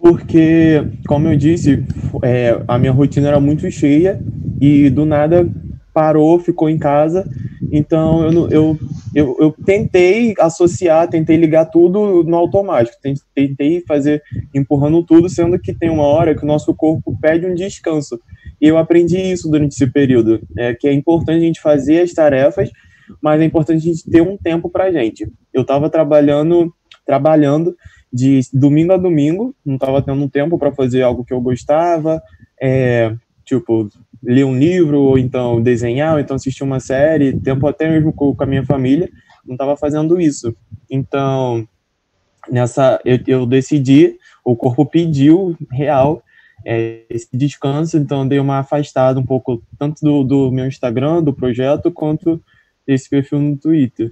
Porque, 0.09 0.83
como 1.07 1.29
eu 1.29 1.37
disse, 1.37 1.85
é, 2.23 2.59
a 2.67 2.79
minha 2.79 2.93
rotina 2.93 3.29
era 3.29 3.39
muito 3.39 3.71
cheia 3.71 4.19
e 4.59 4.89
do 4.89 5.05
nada 5.05 5.47
parou, 5.93 6.39
ficou 6.39 6.71
em 6.71 6.79
casa. 6.79 7.29
Então 7.71 8.25
eu, 8.25 8.49
eu, 8.49 8.79
eu, 9.15 9.37
eu 9.39 9.55
tentei 9.67 10.35
associar, 10.41 11.09
tentei 11.09 11.37
ligar 11.37 11.67
tudo 11.67 12.25
no 12.25 12.37
automático, 12.37 12.97
tentei 13.35 13.83
fazer 13.87 14.23
empurrando 14.55 15.05
tudo, 15.05 15.29
sendo 15.29 15.59
que 15.59 15.75
tem 15.75 15.91
uma 15.91 16.05
hora 16.05 16.35
que 16.35 16.43
o 16.43 16.49
nosso 16.49 16.75
corpo 16.75 17.15
pede 17.21 17.45
um 17.45 17.55
descanso. 17.55 18.19
E 18.59 18.67
eu 18.67 18.79
aprendi 18.79 19.19
isso 19.19 19.51
durante 19.51 19.75
esse 19.75 19.93
período, 19.93 20.41
é, 20.57 20.73
que 20.73 20.89
é 20.89 20.93
importante 20.95 21.37
a 21.37 21.47
gente 21.47 21.61
fazer 21.61 22.01
as 22.01 22.15
tarefas, 22.15 22.71
mas 23.21 23.43
é 23.43 23.45
importante 23.45 23.77
a 23.77 23.93
gente 23.93 24.11
ter 24.11 24.23
um 24.23 24.39
tempo 24.39 24.71
para 24.71 24.91
gente. 24.91 25.31
Eu 25.53 25.63
estava 25.63 25.91
trabalhando, 25.91 26.73
trabalhando 27.05 27.77
de 28.13 28.41
domingo 28.53 28.93
a 28.93 28.97
domingo, 28.97 29.55
não 29.65 29.75
estava 29.75 30.03
tendo 30.03 30.29
tempo 30.29 30.59
para 30.59 30.73
fazer 30.73 31.03
algo 31.03 31.25
que 31.25 31.33
eu 31.33 31.41
gostava, 31.41 32.23
é, 32.61 33.15
tipo, 33.45 33.89
ler 34.23 34.45
um 34.45 34.59
livro, 34.59 35.01
ou 35.01 35.19
então 35.19 35.61
desenhar, 35.61 36.15
ou 36.15 36.21
então 36.21 36.37
assistir 36.37 36.65
uma 36.65 36.81
série, 36.81 37.39
tempo 37.39 37.67
até 37.67 37.89
mesmo 37.89 38.13
com, 38.13 38.35
com 38.35 38.43
a 38.43 38.47
minha 38.47 38.65
família, 38.65 39.09
não 39.47 39.55
estava 39.55 39.77
fazendo 39.77 40.21
isso. 40.21 40.55
Então, 40.91 41.67
nessa, 42.51 43.01
eu, 43.05 43.19
eu 43.27 43.47
decidi, 43.47 44.17
o 44.45 44.57
corpo 44.57 44.85
pediu 44.87 45.57
real 45.71 46.23
é, 46.65 47.03
esse 47.09 47.29
descanso, 47.33 47.97
então 47.97 48.27
dei 48.27 48.39
uma 48.39 48.59
afastada 48.59 49.19
um 49.21 49.25
pouco, 49.25 49.63
tanto 49.79 50.01
do, 50.03 50.25
do 50.25 50.51
meu 50.51 50.67
Instagram, 50.67 51.23
do 51.23 51.33
projeto, 51.33 51.91
quanto 51.91 52.43
desse 52.87 53.09
perfil 53.09 53.39
no 53.39 53.57
Twitter. 53.57 54.11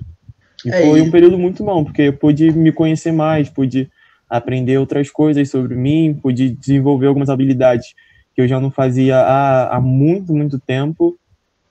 E 0.64 0.70
é 0.70 0.82
foi 0.82 1.00
um 1.00 1.10
período 1.10 1.38
muito 1.38 1.62
bom, 1.64 1.84
porque 1.84 2.02
eu 2.02 2.12
pude 2.12 2.50
me 2.52 2.72
conhecer 2.72 3.12
mais, 3.12 3.48
pude 3.48 3.90
aprender 4.28 4.78
outras 4.78 5.10
coisas 5.10 5.48
sobre 5.50 5.74
mim, 5.74 6.18
pude 6.20 6.50
desenvolver 6.50 7.06
algumas 7.06 7.28
habilidades 7.28 7.94
que 8.34 8.42
eu 8.42 8.48
já 8.48 8.60
não 8.60 8.70
fazia 8.70 9.18
há, 9.18 9.76
há 9.76 9.80
muito, 9.80 10.32
muito 10.32 10.58
tempo. 10.58 11.18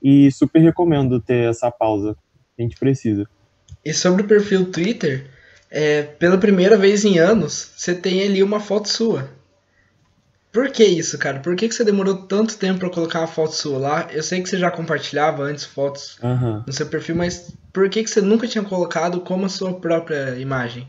E 0.01 0.31
super 0.31 0.59
recomendo 0.61 1.19
ter 1.19 1.49
essa 1.49 1.71
pausa. 1.71 2.15
A 2.57 2.61
gente 2.61 2.77
precisa. 2.77 3.27
E 3.83 3.93
sobre 3.93 4.23
o 4.23 4.27
perfil 4.27 4.71
Twitter, 4.71 5.25
é, 5.69 6.03
pela 6.03 6.37
primeira 6.37 6.77
vez 6.77 7.03
em 7.03 7.17
anos, 7.17 7.71
você 7.75 7.93
tem 7.93 8.23
ali 8.23 8.41
uma 8.41 8.59
foto 8.59 8.87
sua. 8.87 9.29
Por 10.55 10.71
que 10.71 10.85
isso, 10.85 11.19
cara? 11.19 11.39
Por 11.39 11.53
que, 11.53 11.67
que 11.67 11.75
você 11.75 11.83
demorou 11.83 12.15
tanto 12.15 12.57
tempo 12.57 12.79
para 12.79 12.89
colocar 12.89 13.19
uma 13.19 13.27
foto 13.27 13.51
sua 13.51 13.77
lá? 13.77 14.07
Eu 14.09 14.23
sei 14.23 14.41
que 14.41 14.47
você 14.47 14.57
já 14.57 14.71
compartilhava 14.71 15.43
antes 15.43 15.65
fotos 15.65 16.17
uhum. 16.23 16.63
no 16.65 16.71
seu 16.71 16.85
perfil, 16.85 17.13
mas 17.17 17.53
por 17.73 17.89
que, 17.89 18.01
que 18.01 18.09
você 18.09 18.21
nunca 18.21 18.47
tinha 18.47 18.63
colocado 18.63 19.19
como 19.19 19.45
a 19.45 19.49
sua 19.49 19.73
própria 19.73 20.39
imagem? 20.39 20.87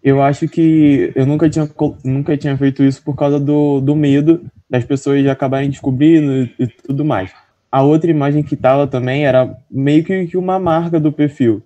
Eu 0.00 0.22
acho 0.22 0.46
que 0.46 1.12
eu 1.16 1.26
nunca 1.26 1.50
tinha, 1.50 1.68
nunca 2.04 2.36
tinha 2.36 2.56
feito 2.56 2.84
isso 2.84 3.02
por 3.02 3.16
causa 3.16 3.40
do, 3.40 3.80
do 3.80 3.96
medo 3.96 4.48
das 4.70 4.84
pessoas 4.84 5.26
acabarem 5.26 5.68
descobrindo 5.68 6.48
e, 6.60 6.68
tudo 6.86 7.04
mais. 7.04 7.32
A 7.72 7.82
outra 7.82 8.08
imagem 8.08 8.44
que 8.44 8.54
tava 8.54 8.86
também 8.86 9.26
era 9.26 9.52
meio 9.68 10.04
que 10.04 10.36
uma 10.36 10.60
marca 10.60 11.00
do 11.00 11.10
perfil. 11.10 11.60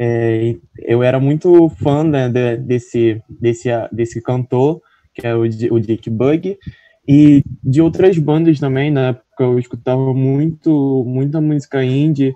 É, 0.00 0.56
eu 0.78 1.02
era 1.02 1.20
muito 1.20 1.68
fã 1.68 2.02
né, 2.02 2.30
de, 2.30 2.56
desse, 2.56 3.22
desse, 3.28 3.68
desse 3.92 4.22
cantor, 4.22 4.80
que 5.14 5.26
é 5.26 5.34
o, 5.34 5.42
o 5.42 5.80
Dick 5.80 6.10
Bug, 6.10 6.58
e 7.06 7.42
de 7.62 7.82
outras 7.82 8.18
bandas 8.18 8.58
também, 8.58 8.90
na 8.90 9.08
época 9.08 9.44
eu 9.44 9.58
escutava 9.58 10.14
muito, 10.14 11.04
muita 11.06 11.40
música 11.40 11.84
indie, 11.84 12.34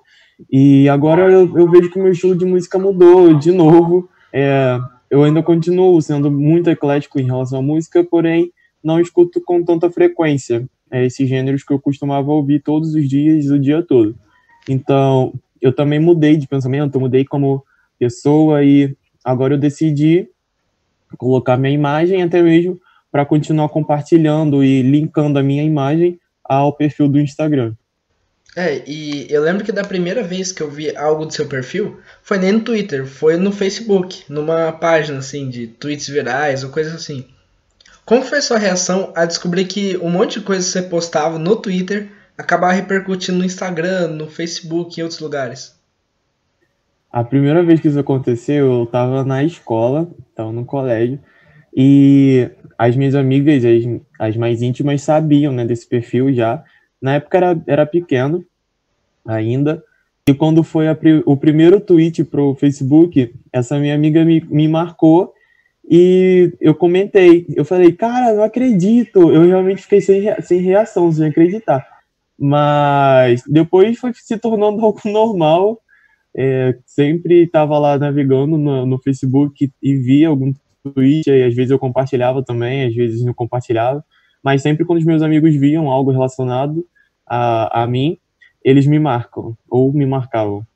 e 0.51 0.89
agora 0.89 1.31
eu, 1.31 1.57
eu 1.57 1.71
vejo 1.71 1.91
que 1.91 1.99
o 1.99 2.03
meu 2.03 2.13
estilo 2.13 2.37
de 2.37 2.45
música 2.45 2.79
mudou 2.79 3.35
de 3.35 3.51
novo. 3.51 4.09
É, 4.33 4.79
eu 5.11 5.25
ainda 5.25 5.43
continuo 5.43 6.01
sendo 6.01 6.31
muito 6.31 6.71
eclético 6.71 7.19
em 7.19 7.25
relação 7.25 7.59
à 7.59 7.63
música, 7.63 8.05
porém 8.05 8.53
não 8.85 9.01
escuto 9.01 9.41
com 9.45 9.65
tanta 9.65 9.91
frequência 9.91 10.69
é, 10.91 11.05
esses 11.05 11.29
gêneros 11.29 11.65
que 11.65 11.73
eu 11.73 11.81
costumava 11.81 12.31
ouvir 12.31 12.63
todos 12.63 12.95
os 12.95 13.09
dias, 13.09 13.47
o 13.51 13.59
dia 13.59 13.83
todo. 13.83 14.15
Então, 14.69 15.33
eu 15.61 15.73
também 15.73 15.99
mudei 15.99 16.37
de 16.37 16.47
pensamento, 16.47 17.01
mudei 17.01 17.25
como 17.25 17.65
pessoa 17.99 18.63
e 18.63 18.97
agora 19.25 19.55
eu 19.55 19.59
decidi 19.59 20.29
colocar 21.17 21.57
minha 21.57 21.73
imagem 21.73 22.23
até 22.23 22.43
mesmo 22.43 22.81
para 23.11 23.25
continuar 23.25 23.69
compartilhando 23.69 24.63
e 24.63 24.83
linkando 24.83 25.39
a 25.39 25.43
minha 25.43 25.63
imagem 25.63 26.19
ao 26.45 26.73
perfil 26.73 27.09
do 27.09 27.21
Instagram. 27.21 27.75
É, 28.57 28.83
e 28.87 29.27
eu 29.31 29.43
lembro 29.43 29.65
que 29.65 29.71
da 29.71 29.85
primeira 29.85 30.23
vez 30.23 30.51
que 30.51 30.63
eu 30.63 30.71
vi 30.71 30.95
algo 30.97 31.25
do 31.25 31.33
seu 31.33 31.47
perfil 31.47 32.01
foi 32.23 32.39
nem 32.39 32.53
no 32.53 32.61
Twitter, 32.61 33.07
foi 33.07 33.37
no 33.37 33.53
Facebook, 33.53 34.25
numa 34.29 34.73
página 34.73 35.19
assim 35.19 35.49
de 35.49 35.67
tweets 35.67 36.09
virais 36.09 36.65
ou 36.65 36.71
coisas 36.71 36.95
assim. 36.95 37.25
Como 38.05 38.23
foi 38.23 38.39
a 38.39 38.43
sua 38.43 38.59
reação 38.59 39.13
a 39.15 39.27
descobrir 39.27 39.67
que 39.67 39.97
um 39.99 40.11
monte 40.11 40.41
de 40.41 40.45
coisa 40.45 40.65
que 40.65 40.73
você 40.73 40.83
postava 40.83 41.39
no 41.39 41.57
Twitter 41.57 42.11
acabava 42.37 42.73
repercutindo 42.73 43.39
no 43.39 43.45
Instagram, 43.45 44.09
no 44.09 44.29
Facebook 44.29 44.99
e 44.99 45.01
em 45.01 45.05
outros 45.05 45.21
lugares? 45.21 45.78
A 47.11 47.25
primeira 47.25 47.63
vez 47.63 47.81
que 47.81 47.89
isso 47.89 47.99
aconteceu, 47.99 48.67
eu 48.67 48.85
estava 48.85 49.25
na 49.25 49.43
escola, 49.43 50.11
estava 50.29 50.53
no 50.53 50.65
colégio, 50.65 51.19
e 51.75 52.51
as 52.77 52.95
minhas 52.97 53.15
amigas, 53.15 53.65
as, 53.65 54.01
as 54.19 54.37
mais 54.37 54.63
íntimas, 54.63 55.03
sabiam 55.03 55.53
né, 55.53 55.65
desse 55.65 55.89
perfil 55.89 56.33
já, 56.33 56.63
na 57.01 57.15
época 57.15 57.37
era, 57.37 57.63
era 57.67 57.87
pequeno 57.87 58.45
ainda. 59.27 59.83
E 60.29 60.35
quando 60.35 60.63
foi 60.63 60.89
a, 60.89 60.97
o 61.25 61.37
primeiro 61.37 61.81
tweet 61.81 62.23
pro 62.25 62.55
Facebook, 62.55 63.35
essa 63.53 63.79
minha 63.79 63.95
amiga 63.95 64.25
me, 64.25 64.45
me 64.49 64.69
marcou 64.69 65.33
e 65.91 66.53
eu 66.61 66.75
comentei. 66.75 67.47
Eu 67.57 67.65
falei, 67.65 67.93
cara, 67.93 68.35
não 68.35 68.43
acredito. 68.43 69.33
Eu 69.33 69.47
realmente 69.47 69.83
fiquei 69.83 70.03
sem, 70.03 70.23
sem 70.43 70.61
reação, 70.61 71.11
sem 71.11 71.29
acreditar. 71.29 71.87
Mas 72.39 73.43
depois 73.49 73.99
foi 73.99 74.13
se 74.13 74.37
tornando 74.37 74.81
algo 74.85 75.01
normal. 75.07 75.81
É, 76.41 76.77
sempre 76.87 77.43
estava 77.43 77.79
lá 77.79 77.99
navegando 77.99 78.57
no, 78.57 78.87
no, 78.87 79.03
Facebook 79.03 79.73
e 79.83 79.97
via 79.97 80.29
algum 80.29 80.53
tweet, 80.95 81.29
e 81.29 81.43
às 81.43 81.55
vezes 81.55 81.73
eu 81.73 81.79
compartilhava 81.79 82.45
também, 82.45 82.87
às 82.87 82.95
vezes 82.95 83.25
não 83.25 83.35
compartilhava 83.35 84.05
mas 84.43 84.63
sempre 84.63 84.85
quando 84.85 84.99
os 84.99 85.05
meus 85.05 85.23
amigos 85.23 85.55
viam 85.55 85.91
algo 85.91 86.11
relacionado 86.11 86.87
a, 87.27 87.83
a 87.83 87.87
mim, 87.87 88.19
eles 88.65 88.87
me 88.87 88.99
marcam, 88.99 89.57
ou 89.69 89.93
me 89.93 90.07
marcavam. 90.07 90.67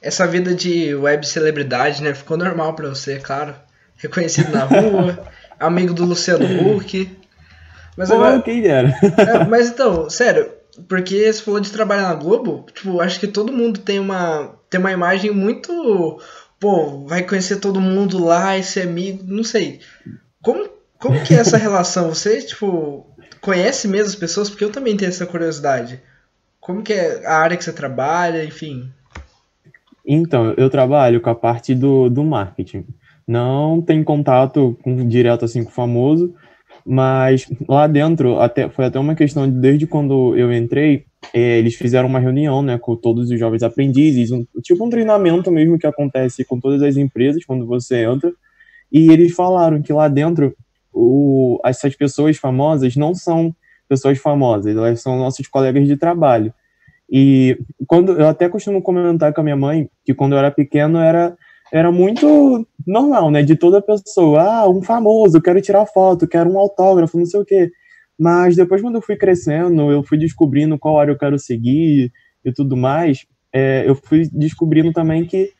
Essa 0.00 0.26
vida 0.26 0.54
de 0.54 0.94
web 0.94 1.26
celebridade, 1.26 2.02
né, 2.02 2.14
ficou 2.14 2.36
normal 2.36 2.74
para 2.74 2.88
você, 2.88 3.18
claro. 3.18 3.54
Reconhecido 3.96 4.50
na 4.52 4.64
rua, 4.64 5.26
amigo 5.60 5.94
do 5.94 6.04
Luciano 6.04 6.44
Huck. 6.44 7.10
Mas 7.96 8.08
Pô, 8.08 8.14
agora... 8.14 8.42
quem 8.42 8.66
é, 8.66 8.82
mas 9.48 9.68
então, 9.68 10.10
sério, 10.10 10.50
porque 10.88 11.32
você 11.32 11.42
falou 11.42 11.60
de 11.60 11.72
trabalhar 11.72 12.08
na 12.08 12.14
Globo, 12.14 12.66
tipo, 12.72 13.00
acho 13.00 13.20
que 13.20 13.28
todo 13.28 13.52
mundo 13.52 13.80
tem 13.80 13.98
uma, 13.98 14.56
tem 14.68 14.80
uma 14.80 14.92
imagem 14.92 15.30
muito. 15.30 16.20
Pô, 16.58 17.06
vai 17.06 17.22
conhecer 17.22 17.56
todo 17.56 17.80
mundo 17.80 18.24
lá, 18.24 18.56
esse 18.56 18.80
amigo, 18.80 19.22
não 19.24 19.44
sei. 19.44 19.80
Como 20.42 20.68
como 21.04 21.22
que 21.22 21.34
é 21.34 21.38
essa 21.38 21.58
relação? 21.58 22.08
Você, 22.08 22.40
tipo, 22.40 23.06
conhece 23.42 23.86
mesmo 23.86 24.06
as 24.06 24.14
pessoas? 24.14 24.48
Porque 24.48 24.64
eu 24.64 24.72
também 24.72 24.96
tenho 24.96 25.10
essa 25.10 25.26
curiosidade. 25.26 26.00
Como 26.58 26.82
que 26.82 26.94
é 26.94 27.26
a 27.26 27.36
área 27.36 27.58
que 27.58 27.64
você 27.64 27.74
trabalha, 27.74 28.42
enfim? 28.42 28.90
Então, 30.06 30.54
eu 30.56 30.70
trabalho 30.70 31.20
com 31.20 31.28
a 31.28 31.34
parte 31.34 31.74
do, 31.74 32.08
do 32.08 32.24
marketing. 32.24 32.86
Não 33.26 33.82
tem 33.82 34.02
contato 34.02 34.78
com, 34.82 35.06
direto 35.06 35.44
assim 35.44 35.62
com 35.62 35.70
o 35.70 35.74
famoso, 35.74 36.34
mas 36.84 37.48
lá 37.68 37.86
dentro 37.86 38.38
até 38.40 38.68
foi 38.68 38.84
até 38.84 38.98
uma 38.98 39.14
questão 39.14 39.50
de, 39.50 39.58
desde 39.58 39.86
quando 39.86 40.36
eu 40.36 40.52
entrei, 40.52 41.04
é, 41.32 41.58
eles 41.58 41.74
fizeram 41.74 42.08
uma 42.08 42.18
reunião, 42.18 42.62
né, 42.62 42.78
com 42.78 42.94
todos 42.94 43.30
os 43.30 43.38
jovens 43.38 43.62
aprendizes, 43.62 44.30
um, 44.30 44.44
tipo 44.62 44.84
um 44.84 44.90
treinamento 44.90 45.50
mesmo 45.50 45.78
que 45.78 45.86
acontece 45.86 46.44
com 46.44 46.60
todas 46.60 46.82
as 46.82 46.96
empresas 46.96 47.44
quando 47.44 47.66
você 47.66 48.04
entra, 48.04 48.32
e 48.92 49.10
eles 49.10 49.34
falaram 49.34 49.80
que 49.80 49.92
lá 49.92 50.08
dentro 50.08 50.54
o, 50.92 51.58
essas 51.64 51.96
pessoas 51.96 52.36
famosas 52.36 52.94
não 52.96 53.14
são 53.14 53.54
pessoas 53.88 54.18
famosas, 54.18 54.76
elas 54.76 55.00
são 55.00 55.18
nossos 55.18 55.48
colegas 55.48 55.86
de 55.86 55.96
trabalho. 55.96 56.52
E 57.10 57.58
quando 57.86 58.12
eu 58.12 58.28
até 58.28 58.48
costumo 58.48 58.80
comentar 58.80 59.32
com 59.32 59.40
a 59.40 59.44
minha 59.44 59.56
mãe 59.56 59.88
que 60.04 60.14
quando 60.14 60.32
eu 60.32 60.38
era 60.38 60.50
pequeno 60.50 60.98
era 60.98 61.36
era 61.74 61.90
muito 61.90 62.64
normal, 62.86 63.32
né, 63.32 63.42
de 63.42 63.56
toda 63.56 63.82
pessoa, 63.82 64.40
ah, 64.40 64.70
um 64.70 64.80
famoso, 64.80 65.42
quero 65.42 65.60
tirar 65.60 65.84
foto, 65.86 66.28
quero 66.28 66.48
um 66.48 66.56
autógrafo, 66.56 67.18
não 67.18 67.26
sei 67.26 67.40
o 67.40 67.44
quê. 67.44 67.68
Mas 68.16 68.54
depois 68.54 68.80
quando 68.80 68.94
eu 68.94 69.02
fui 69.02 69.16
crescendo, 69.16 69.90
eu 69.90 70.04
fui 70.04 70.16
descobrindo 70.16 70.78
qual 70.78 71.00
área 71.00 71.10
eu 71.10 71.18
quero 71.18 71.36
seguir 71.36 72.12
e 72.44 72.52
tudo 72.52 72.76
mais, 72.76 73.26
é, 73.52 73.82
eu 73.88 73.96
fui 73.96 74.28
descobrindo 74.32 74.92
também 74.92 75.26
que 75.26 75.50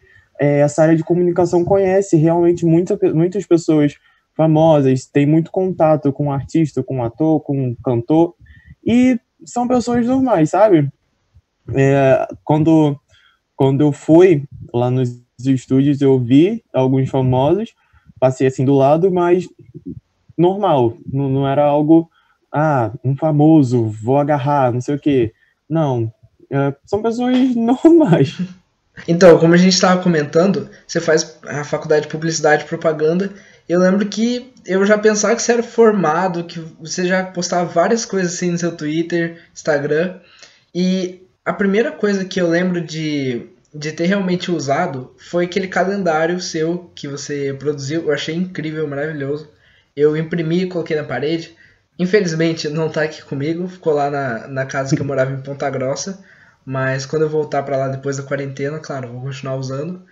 é, 0.40 0.60
essa 0.60 0.82
área 0.82 0.94
de 0.94 1.02
comunicação 1.02 1.64
conhece 1.64 2.16
realmente 2.16 2.64
muita, 2.64 2.96
muitas 3.12 3.44
pessoas 3.44 3.96
famosas, 4.36 5.06
tem 5.06 5.26
muito 5.26 5.50
contato 5.50 6.12
com 6.12 6.30
artista, 6.30 6.80
com 6.80 7.02
ator, 7.02 7.40
com 7.40 7.74
cantor, 7.84 8.36
e 8.86 9.18
são 9.44 9.66
pessoas 9.66 10.06
normais, 10.06 10.50
sabe? 10.50 10.88
É, 11.74 12.28
quando, 12.44 12.96
quando 13.56 13.80
eu 13.80 13.90
fui 13.90 14.44
lá 14.72 14.92
nos 14.92 15.23
estúdios, 15.38 16.00
eu 16.00 16.18
vi 16.18 16.62
alguns 16.72 17.08
famosos, 17.08 17.74
passei 18.18 18.46
assim 18.46 18.64
do 18.64 18.74
lado, 18.74 19.10
mas 19.10 19.48
normal, 20.36 20.96
não, 21.10 21.28
não 21.28 21.48
era 21.48 21.64
algo, 21.64 22.10
ah, 22.52 22.92
um 23.04 23.16
famoso, 23.16 23.86
vou 23.86 24.18
agarrar, 24.18 24.72
não 24.72 24.80
sei 24.80 24.94
o 24.94 24.98
quê. 24.98 25.32
Não, 25.68 26.12
é, 26.50 26.74
são 26.84 27.02
pessoas 27.02 27.54
normais. 27.54 28.38
Então, 29.08 29.38
como 29.38 29.54
a 29.54 29.56
gente 29.56 29.72
estava 29.72 30.00
comentando, 30.00 30.70
você 30.86 31.00
faz 31.00 31.38
a 31.46 31.64
faculdade 31.64 32.02
de 32.02 32.12
publicidade 32.12 32.64
e 32.64 32.68
propaganda. 32.68 33.32
Eu 33.68 33.80
lembro 33.80 34.06
que 34.06 34.52
eu 34.64 34.86
já 34.86 34.96
pensava 34.96 35.34
que 35.34 35.42
você 35.42 35.52
era 35.52 35.62
formado, 35.62 36.44
que 36.44 36.60
você 36.80 37.06
já 37.06 37.24
postava 37.24 37.64
várias 37.64 38.04
coisas 38.04 38.34
assim 38.34 38.52
no 38.52 38.58
seu 38.58 38.76
Twitter, 38.76 39.42
Instagram. 39.52 40.20
E 40.74 41.22
a 41.44 41.52
primeira 41.52 41.90
coisa 41.90 42.24
que 42.24 42.40
eu 42.40 42.48
lembro 42.48 42.80
de, 42.80 43.46
de 43.74 43.90
ter 43.90 44.06
realmente 44.06 44.52
usado 44.52 45.14
foi 45.18 45.46
aquele 45.46 45.66
calendário 45.66 46.40
seu 46.40 46.90
que 46.94 47.08
você 47.08 47.52
produziu. 47.54 48.02
Eu 48.02 48.12
achei 48.12 48.34
incrível, 48.34 48.86
maravilhoso. 48.86 49.50
Eu 49.96 50.16
imprimi 50.16 50.62
e 50.62 50.68
coloquei 50.68 50.96
na 50.96 51.04
parede. 51.04 51.56
Infelizmente 51.98 52.68
não 52.68 52.86
está 52.86 53.02
aqui 53.02 53.22
comigo, 53.22 53.68
ficou 53.68 53.92
lá 53.92 54.10
na, 54.10 54.46
na 54.48 54.66
casa 54.66 54.94
que 54.94 55.02
eu 55.02 55.06
morava 55.06 55.32
em 55.32 55.42
Ponta 55.42 55.68
Grossa. 55.70 56.22
Mas 56.64 57.04
quando 57.04 57.22
eu 57.22 57.28
voltar 57.28 57.62
para 57.62 57.76
lá 57.76 57.88
depois 57.88 58.16
da 58.16 58.22
quarentena, 58.22 58.78
claro, 58.78 59.12
vou 59.12 59.22
continuar 59.22 59.56
usando. 59.56 60.02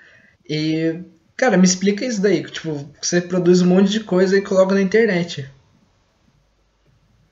E, 0.48 1.00
cara, 1.36 1.56
me 1.56 1.64
explica 1.64 2.04
isso 2.04 2.20
daí. 2.20 2.42
Tipo, 2.42 2.90
você 3.00 3.20
produz 3.20 3.62
um 3.62 3.66
monte 3.68 3.90
de 3.90 4.00
coisa 4.00 4.36
e 4.36 4.42
coloca 4.42 4.74
na 4.74 4.82
internet. 4.82 5.48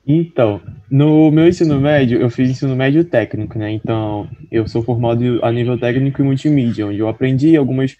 Então, 0.05 0.59
no 0.89 1.29
meu 1.31 1.47
ensino 1.47 1.79
médio, 1.79 2.19
eu 2.19 2.29
fiz 2.29 2.49
ensino 2.49 2.75
médio 2.75 3.03
técnico, 3.03 3.57
né? 3.57 3.71
Então, 3.71 4.27
eu 4.51 4.67
sou 4.67 4.81
formado 4.81 5.39
a 5.43 5.51
nível 5.51 5.77
técnico 5.79 6.21
em 6.21 6.25
multimídia, 6.25 6.87
onde 6.87 6.99
eu 6.99 7.07
aprendi 7.07 7.55
algumas 7.55 7.95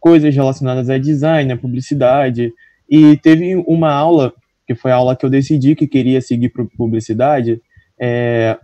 coisas 0.00 0.34
relacionadas 0.34 0.90
a 0.90 0.98
design, 0.98 1.52
a 1.52 1.56
publicidade. 1.56 2.52
E 2.90 3.16
teve 3.18 3.54
uma 3.66 3.92
aula, 3.92 4.32
que 4.66 4.74
foi 4.74 4.90
a 4.90 4.96
aula 4.96 5.16
que 5.16 5.24
eu 5.24 5.30
decidi 5.30 5.74
que 5.74 5.86
queria 5.86 6.20
seguir 6.20 6.48
para 6.48 6.64
publicidade, 6.76 7.60
é, 7.98 8.58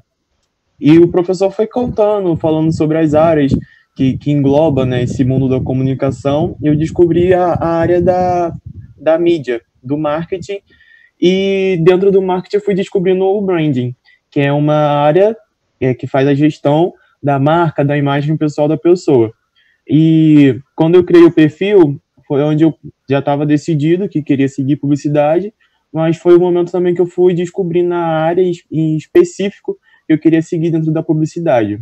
e 0.81 0.99
o 0.99 1.09
professor 1.09 1.51
foi 1.51 1.67
contando, 1.67 2.35
falando 2.37 2.73
sobre 2.73 2.99
as 2.99 3.15
áreas 3.15 3.53
que, 3.95 4.17
que 4.17 4.31
engloba 4.31 4.85
né, 4.85 5.03
esse 5.03 5.25
mundo 5.25 5.49
da 5.49 5.61
comunicação, 5.61 6.57
e 6.61 6.67
eu 6.67 6.77
descobri 6.77 7.33
a, 7.35 7.53
a 7.53 7.69
área 7.69 8.01
da, 8.01 8.53
da 8.97 9.19
mídia, 9.19 9.61
do 9.83 9.97
marketing, 9.97 10.59
e 11.21 11.79
dentro 11.83 12.11
do 12.11 12.23
marketing 12.23 12.57
eu 12.57 12.62
fui 12.62 12.75
descobrindo 12.75 13.25
o 13.25 13.41
branding, 13.41 13.95
que 14.31 14.41
é 14.41 14.53
uma 14.53 14.75
área 14.75 15.37
é, 15.81 15.95
que 15.95 16.07
faz 16.07 16.27
a 16.27 16.35
gestão 16.35 16.93
da 17.23 17.39
marca, 17.39 17.85
da 17.85 17.97
imagem 17.97 18.37
pessoal 18.37 18.67
da 18.67 18.77
pessoa. 18.77 19.33
E 19.89 20.59
quando 20.75 20.95
eu 20.95 21.05
criei 21.05 21.25
o 21.25 21.33
perfil, 21.33 22.00
foi 22.27 22.43
onde 22.43 22.65
eu 22.65 22.75
já 23.09 23.19
estava 23.19 23.45
decidido 23.45 24.09
que 24.09 24.23
queria 24.23 24.49
seguir 24.49 24.77
publicidade, 24.77 25.53
mas 25.93 26.17
foi 26.17 26.37
o 26.37 26.41
momento 26.41 26.71
também 26.71 26.95
que 26.95 27.00
eu 27.00 27.07
fui 27.07 27.35
descobrindo 27.35 27.93
a 27.93 27.99
área 27.99 28.43
em 28.71 28.97
específico 28.97 29.77
que 30.07 30.12
eu 30.12 30.19
queria 30.19 30.41
seguir 30.41 30.71
dentro 30.71 30.93
da 30.93 31.03
publicidade. 31.03 31.81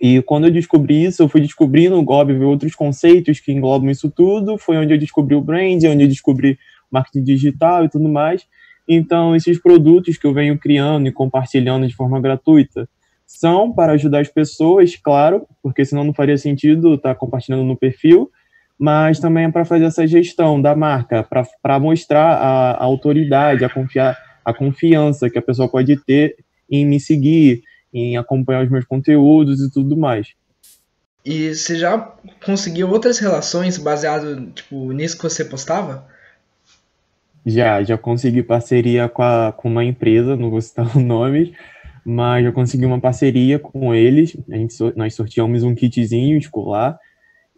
E 0.00 0.20
quando 0.22 0.44
eu 0.44 0.50
descobri 0.50 1.04
isso, 1.04 1.22
eu 1.22 1.28
fui 1.28 1.40
descobrindo, 1.40 2.02
óbvio, 2.08 2.48
outros 2.48 2.74
conceitos 2.74 3.40
que 3.40 3.52
englobam 3.52 3.90
isso 3.90 4.10
tudo. 4.10 4.58
Foi 4.58 4.76
onde 4.76 4.92
eu 4.92 4.98
descobri 4.98 5.34
o 5.34 5.40
brand, 5.40 5.82
onde 5.84 6.04
eu 6.04 6.08
descobri 6.08 6.58
marketing 6.90 7.24
digital 7.24 7.84
e 7.84 7.88
tudo 7.88 8.08
mais. 8.08 8.46
Então, 8.88 9.34
esses 9.34 9.60
produtos 9.60 10.16
que 10.16 10.26
eu 10.26 10.32
venho 10.32 10.58
criando 10.58 11.08
e 11.08 11.12
compartilhando 11.12 11.86
de 11.86 11.94
forma 11.94 12.20
gratuita 12.20 12.88
são 13.26 13.72
para 13.72 13.92
ajudar 13.92 14.20
as 14.20 14.28
pessoas, 14.28 14.94
claro, 14.96 15.46
porque 15.62 15.84
senão 15.84 16.04
não 16.04 16.14
faria 16.14 16.38
sentido 16.38 16.94
estar 16.94 17.14
compartilhando 17.16 17.64
no 17.64 17.76
perfil, 17.76 18.30
mas 18.78 19.18
também 19.18 19.46
é 19.46 19.50
para 19.50 19.64
fazer 19.64 19.86
essa 19.86 20.06
gestão 20.06 20.60
da 20.60 20.76
marca, 20.76 21.26
para 21.62 21.80
mostrar 21.80 22.34
a, 22.34 22.70
a 22.72 22.84
autoridade, 22.84 23.64
a, 23.64 23.68
confiar, 23.68 24.16
a 24.44 24.54
confiança 24.54 25.28
que 25.28 25.38
a 25.38 25.42
pessoa 25.42 25.68
pode 25.68 25.96
ter 26.04 26.36
em 26.70 26.86
me 26.86 27.00
seguir, 27.00 27.62
em 27.92 28.16
acompanhar 28.16 28.62
os 28.62 28.70
meus 28.70 28.84
conteúdos 28.84 29.60
e 29.60 29.70
tudo 29.72 29.96
mais. 29.96 30.28
E 31.24 31.52
você 31.52 31.76
já 31.76 31.98
conseguiu 32.44 32.88
outras 32.88 33.18
relações 33.18 33.78
baseado 33.78 34.52
tipo, 34.52 34.92
nisso 34.92 35.16
que 35.16 35.24
você 35.24 35.44
postava? 35.44 36.06
Já, 37.46 37.82
já 37.82 37.96
consegui 37.96 38.42
parceria 38.42 39.08
com, 39.08 39.22
a, 39.22 39.54
com 39.56 39.68
uma 39.68 39.84
empresa, 39.84 40.36
não 40.36 40.50
vou 40.50 40.60
citar 40.60 40.90
o 40.98 41.00
nome, 41.00 41.54
mas 42.04 42.44
já 42.44 42.50
consegui 42.50 42.84
uma 42.84 43.00
parceria 43.00 43.58
com 43.58 43.94
eles. 43.94 44.36
A 44.50 44.56
gente, 44.56 44.74
nós 44.96 45.14
sorteamos 45.14 45.62
um 45.62 45.74
kitzinho 45.74 46.36
escolar 46.36 46.98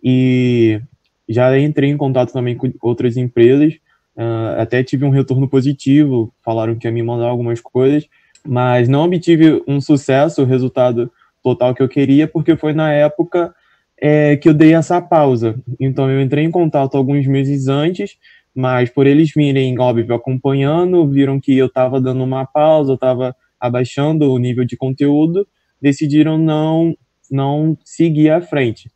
e 0.04 0.80
já 1.28 1.58
entrei 1.58 1.90
em 1.90 1.96
contato 1.96 2.32
também 2.32 2.56
com 2.56 2.72
outras 2.82 3.16
empresas. 3.16 3.74
Uh, 4.16 4.60
até 4.60 4.82
tive 4.82 5.04
um 5.04 5.10
retorno 5.10 5.48
positivo, 5.48 6.32
falaram 6.44 6.74
que 6.74 6.86
ia 6.86 6.92
me 6.92 7.02
mandar 7.02 7.26
algumas 7.26 7.60
coisas, 7.60 8.08
mas 8.46 8.88
não 8.88 9.04
obtive 9.04 9.62
um 9.66 9.80
sucesso, 9.80 10.42
o 10.42 10.46
resultado 10.46 11.10
total 11.42 11.74
que 11.74 11.82
eu 11.82 11.88
queria, 11.88 12.26
porque 12.26 12.56
foi 12.56 12.72
na 12.72 12.92
época 12.92 13.54
é, 14.00 14.36
que 14.36 14.48
eu 14.48 14.54
dei 14.54 14.74
essa 14.74 15.00
pausa. 15.00 15.54
Então 15.78 16.10
eu 16.10 16.20
entrei 16.20 16.44
em 16.44 16.50
contato 16.50 16.96
alguns 16.96 17.26
meses 17.26 17.68
antes, 17.68 18.16
mas 18.54 18.90
por 18.90 19.06
eles 19.06 19.32
virem, 19.34 19.78
óbvio, 19.78 20.14
acompanhando, 20.14 21.06
viram 21.08 21.40
que 21.40 21.56
eu 21.56 21.66
estava 21.66 22.00
dando 22.00 22.24
uma 22.24 22.46
pausa, 22.46 22.92
eu 22.92 22.94
estava 22.96 23.34
abaixando 23.60 24.32
o 24.32 24.38
nível 24.38 24.64
de 24.64 24.76
conteúdo, 24.76 25.46
decidiram 25.80 26.38
não 26.38 26.96
não 27.30 27.76
seguir 27.84 28.30
à 28.30 28.40
frente. 28.40 28.90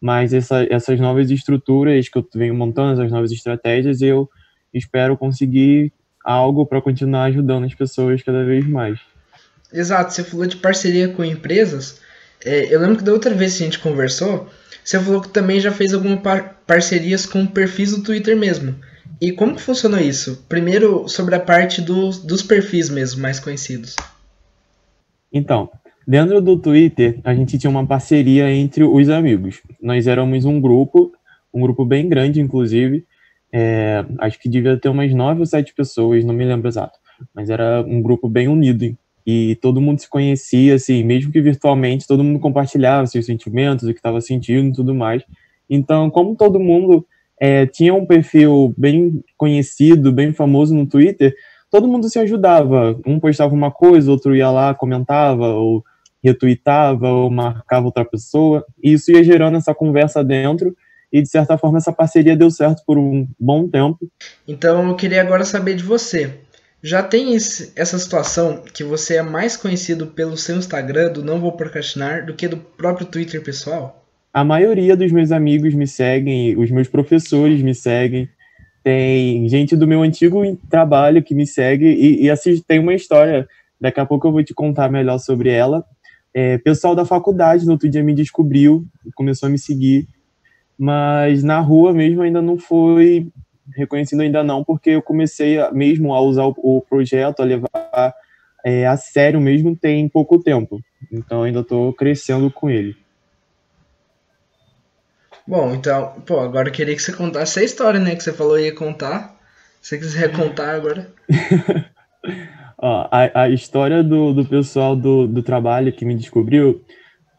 Mas 0.00 0.32
essa, 0.32 0.66
essas 0.70 1.00
novas 1.00 1.30
estruturas 1.30 2.08
que 2.08 2.18
eu 2.18 2.26
venho 2.34 2.54
montando, 2.54 3.00
essas 3.00 3.10
novas 3.10 3.32
estratégias, 3.32 4.00
eu 4.02 4.28
espero 4.72 5.16
conseguir 5.16 5.92
algo 6.24 6.66
para 6.66 6.82
continuar 6.82 7.24
ajudando 7.24 7.64
as 7.64 7.74
pessoas 7.74 8.22
cada 8.22 8.44
vez 8.44 8.66
mais. 8.66 9.00
Exato, 9.72 10.12
você 10.12 10.22
falou 10.22 10.46
de 10.46 10.56
parceria 10.56 11.08
com 11.08 11.24
empresas. 11.24 12.00
É, 12.44 12.72
eu 12.72 12.80
lembro 12.80 12.98
que 12.98 13.04
da 13.04 13.12
outra 13.12 13.34
vez 13.34 13.56
que 13.56 13.62
a 13.62 13.66
gente 13.66 13.78
conversou, 13.78 14.48
você 14.84 15.00
falou 15.00 15.20
que 15.20 15.28
também 15.28 15.60
já 15.60 15.72
fez 15.72 15.92
algumas 15.92 16.20
par 16.20 16.62
parcerias 16.66 17.26
com 17.26 17.46
perfis 17.46 17.90
do 17.90 18.02
Twitter 18.02 18.36
mesmo. 18.36 18.74
E 19.20 19.32
como 19.32 19.56
que 19.56 19.62
funcionou 19.62 19.98
isso? 19.98 20.44
Primeiro, 20.48 21.08
sobre 21.08 21.34
a 21.34 21.40
parte 21.40 21.82
dos, 21.82 22.22
dos 22.22 22.42
perfis 22.42 22.88
mesmo, 22.88 23.20
mais 23.20 23.40
conhecidos. 23.40 23.96
Então, 25.32 25.68
dentro 26.06 26.40
do 26.40 26.56
Twitter, 26.58 27.20
a 27.24 27.34
gente 27.34 27.58
tinha 27.58 27.70
uma 27.70 27.86
parceria 27.86 28.50
entre 28.50 28.84
os 28.84 29.08
amigos. 29.08 29.60
Nós 29.82 30.06
éramos 30.06 30.44
um 30.44 30.60
grupo, 30.60 31.12
um 31.52 31.60
grupo 31.60 31.84
bem 31.84 32.08
grande, 32.08 32.40
inclusive, 32.40 33.04
é, 33.52 34.04
acho 34.18 34.38
que 34.38 34.48
devia 34.48 34.76
ter 34.76 34.88
umas 34.88 35.12
nove 35.12 35.40
ou 35.40 35.46
sete 35.46 35.74
pessoas, 35.74 36.24
não 36.24 36.34
me 36.34 36.44
lembro 36.44 36.68
exato, 36.68 36.98
mas 37.34 37.50
era 37.50 37.82
um 37.82 38.00
grupo 38.00 38.28
bem 38.28 38.46
unido 38.46 38.96
e 39.26 39.56
todo 39.56 39.80
mundo 39.80 39.98
se 40.00 40.08
conhecia, 40.08 40.74
assim, 40.74 41.02
mesmo 41.04 41.30
que 41.30 41.40
virtualmente, 41.40 42.06
todo 42.06 42.24
mundo 42.24 42.38
compartilhava 42.38 43.06
seus 43.06 43.26
sentimentos, 43.26 43.86
o 43.86 43.92
que 43.92 43.98
estava 43.98 44.20
sentindo 44.20 44.70
e 44.70 44.72
tudo 44.72 44.94
mais. 44.94 45.22
Então, 45.68 46.08
como 46.08 46.34
todo 46.34 46.58
mundo 46.58 47.06
é, 47.40 47.66
tinha 47.66 47.94
um 47.94 48.06
perfil 48.06 48.74
bem 48.76 49.22
conhecido, 49.36 50.12
bem 50.12 50.32
famoso 50.32 50.74
no 50.74 50.86
Twitter, 50.86 51.34
todo 51.70 51.88
mundo 51.88 52.08
se 52.08 52.18
ajudava. 52.18 52.98
Um 53.06 53.20
postava 53.20 53.54
uma 53.54 53.70
coisa, 53.70 54.10
outro 54.10 54.34
ia 54.34 54.50
lá, 54.50 54.74
comentava, 54.74 55.48
ou 55.48 55.84
retweetava, 56.22 57.08
ou 57.08 57.30
marcava 57.30 57.86
outra 57.86 58.04
pessoa, 58.04 58.64
e 58.82 58.92
isso 58.92 59.12
ia 59.12 59.22
gerando 59.22 59.56
essa 59.56 59.74
conversa 59.74 60.24
dentro 60.24 60.76
e 61.12 61.22
de 61.22 61.28
certa 61.28 61.56
forma 61.56 61.78
essa 61.78 61.92
parceria 61.92 62.36
deu 62.36 62.50
certo 62.50 62.82
por 62.86 62.98
um 62.98 63.26
bom 63.38 63.68
tempo. 63.68 63.98
Então 64.46 64.88
eu 64.88 64.96
queria 64.96 65.22
agora 65.22 65.44
saber 65.44 65.74
de 65.74 65.82
você. 65.82 66.40
Já 66.82 67.02
tem 67.02 67.34
esse, 67.34 67.72
essa 67.74 67.98
situação 67.98 68.62
que 68.72 68.84
você 68.84 69.16
é 69.16 69.22
mais 69.22 69.56
conhecido 69.56 70.06
pelo 70.08 70.36
seu 70.36 70.56
Instagram 70.56 71.12
do 71.12 71.24
Não 71.24 71.40
Vou 71.40 71.52
Procrastinar 71.52 72.24
do 72.24 72.34
que 72.34 72.46
do 72.46 72.56
próprio 72.56 73.06
Twitter 73.06 73.42
pessoal? 73.42 73.97
A 74.38 74.44
maioria 74.44 74.96
dos 74.96 75.10
meus 75.10 75.32
amigos 75.32 75.74
me 75.74 75.84
seguem, 75.84 76.56
os 76.56 76.70
meus 76.70 76.86
professores 76.86 77.60
me 77.60 77.74
seguem, 77.74 78.28
tem 78.84 79.48
gente 79.48 79.74
do 79.74 79.84
meu 79.84 80.00
antigo 80.00 80.40
trabalho 80.70 81.24
que 81.24 81.34
me 81.34 81.44
segue 81.44 81.86
e, 81.86 82.22
e 82.22 82.30
assim, 82.30 82.62
tem 82.64 82.78
uma 82.78 82.94
história, 82.94 83.48
daqui 83.80 83.98
a 83.98 84.06
pouco 84.06 84.28
eu 84.28 84.30
vou 84.30 84.44
te 84.44 84.54
contar 84.54 84.92
melhor 84.92 85.18
sobre 85.18 85.50
ela. 85.50 85.84
É, 86.32 86.56
pessoal 86.58 86.94
da 86.94 87.04
faculdade 87.04 87.66
no 87.66 87.72
outro 87.72 87.90
dia 87.90 88.00
me 88.00 88.14
descobriu, 88.14 88.86
começou 89.16 89.48
a 89.48 89.50
me 89.50 89.58
seguir 89.58 90.06
mas 90.78 91.42
na 91.42 91.58
rua 91.58 91.92
mesmo 91.92 92.22
ainda 92.22 92.40
não 92.40 92.56
foi 92.56 93.26
reconhecido 93.74 94.20
ainda 94.20 94.44
não, 94.44 94.62
porque 94.62 94.90
eu 94.90 95.02
comecei 95.02 95.58
a, 95.58 95.72
mesmo 95.72 96.14
a 96.14 96.20
usar 96.20 96.46
o, 96.46 96.54
o 96.62 96.80
projeto, 96.80 97.40
a 97.40 97.44
levar 97.44 98.14
é, 98.64 98.86
a 98.86 98.96
sério 98.96 99.40
mesmo 99.40 99.74
tem 99.74 100.08
pouco 100.08 100.38
tempo, 100.38 100.78
então 101.12 101.42
ainda 101.42 101.58
estou 101.58 101.92
crescendo 101.92 102.48
com 102.52 102.70
ele. 102.70 102.94
Bom, 105.48 105.74
então, 105.74 106.12
pô, 106.26 106.40
agora 106.40 106.68
eu 106.68 106.72
queria 106.74 106.94
que 106.94 107.00
você 107.00 107.10
contasse 107.10 107.58
a 107.58 107.64
história, 107.64 107.98
né, 107.98 108.14
que 108.14 108.22
você 108.22 108.34
falou 108.34 108.60
ia 108.60 108.74
contar. 108.74 109.34
Se 109.80 109.96
você 109.96 109.98
quiser 109.98 110.30
contar 110.30 110.74
agora. 110.74 111.10
Ó, 112.76 113.08
a, 113.10 113.44
a 113.44 113.48
história 113.48 114.04
do, 114.04 114.34
do 114.34 114.44
pessoal 114.44 114.94
do, 114.94 115.26
do 115.26 115.42
trabalho 115.42 115.90
que 115.90 116.04
me 116.04 116.14
descobriu, 116.14 116.84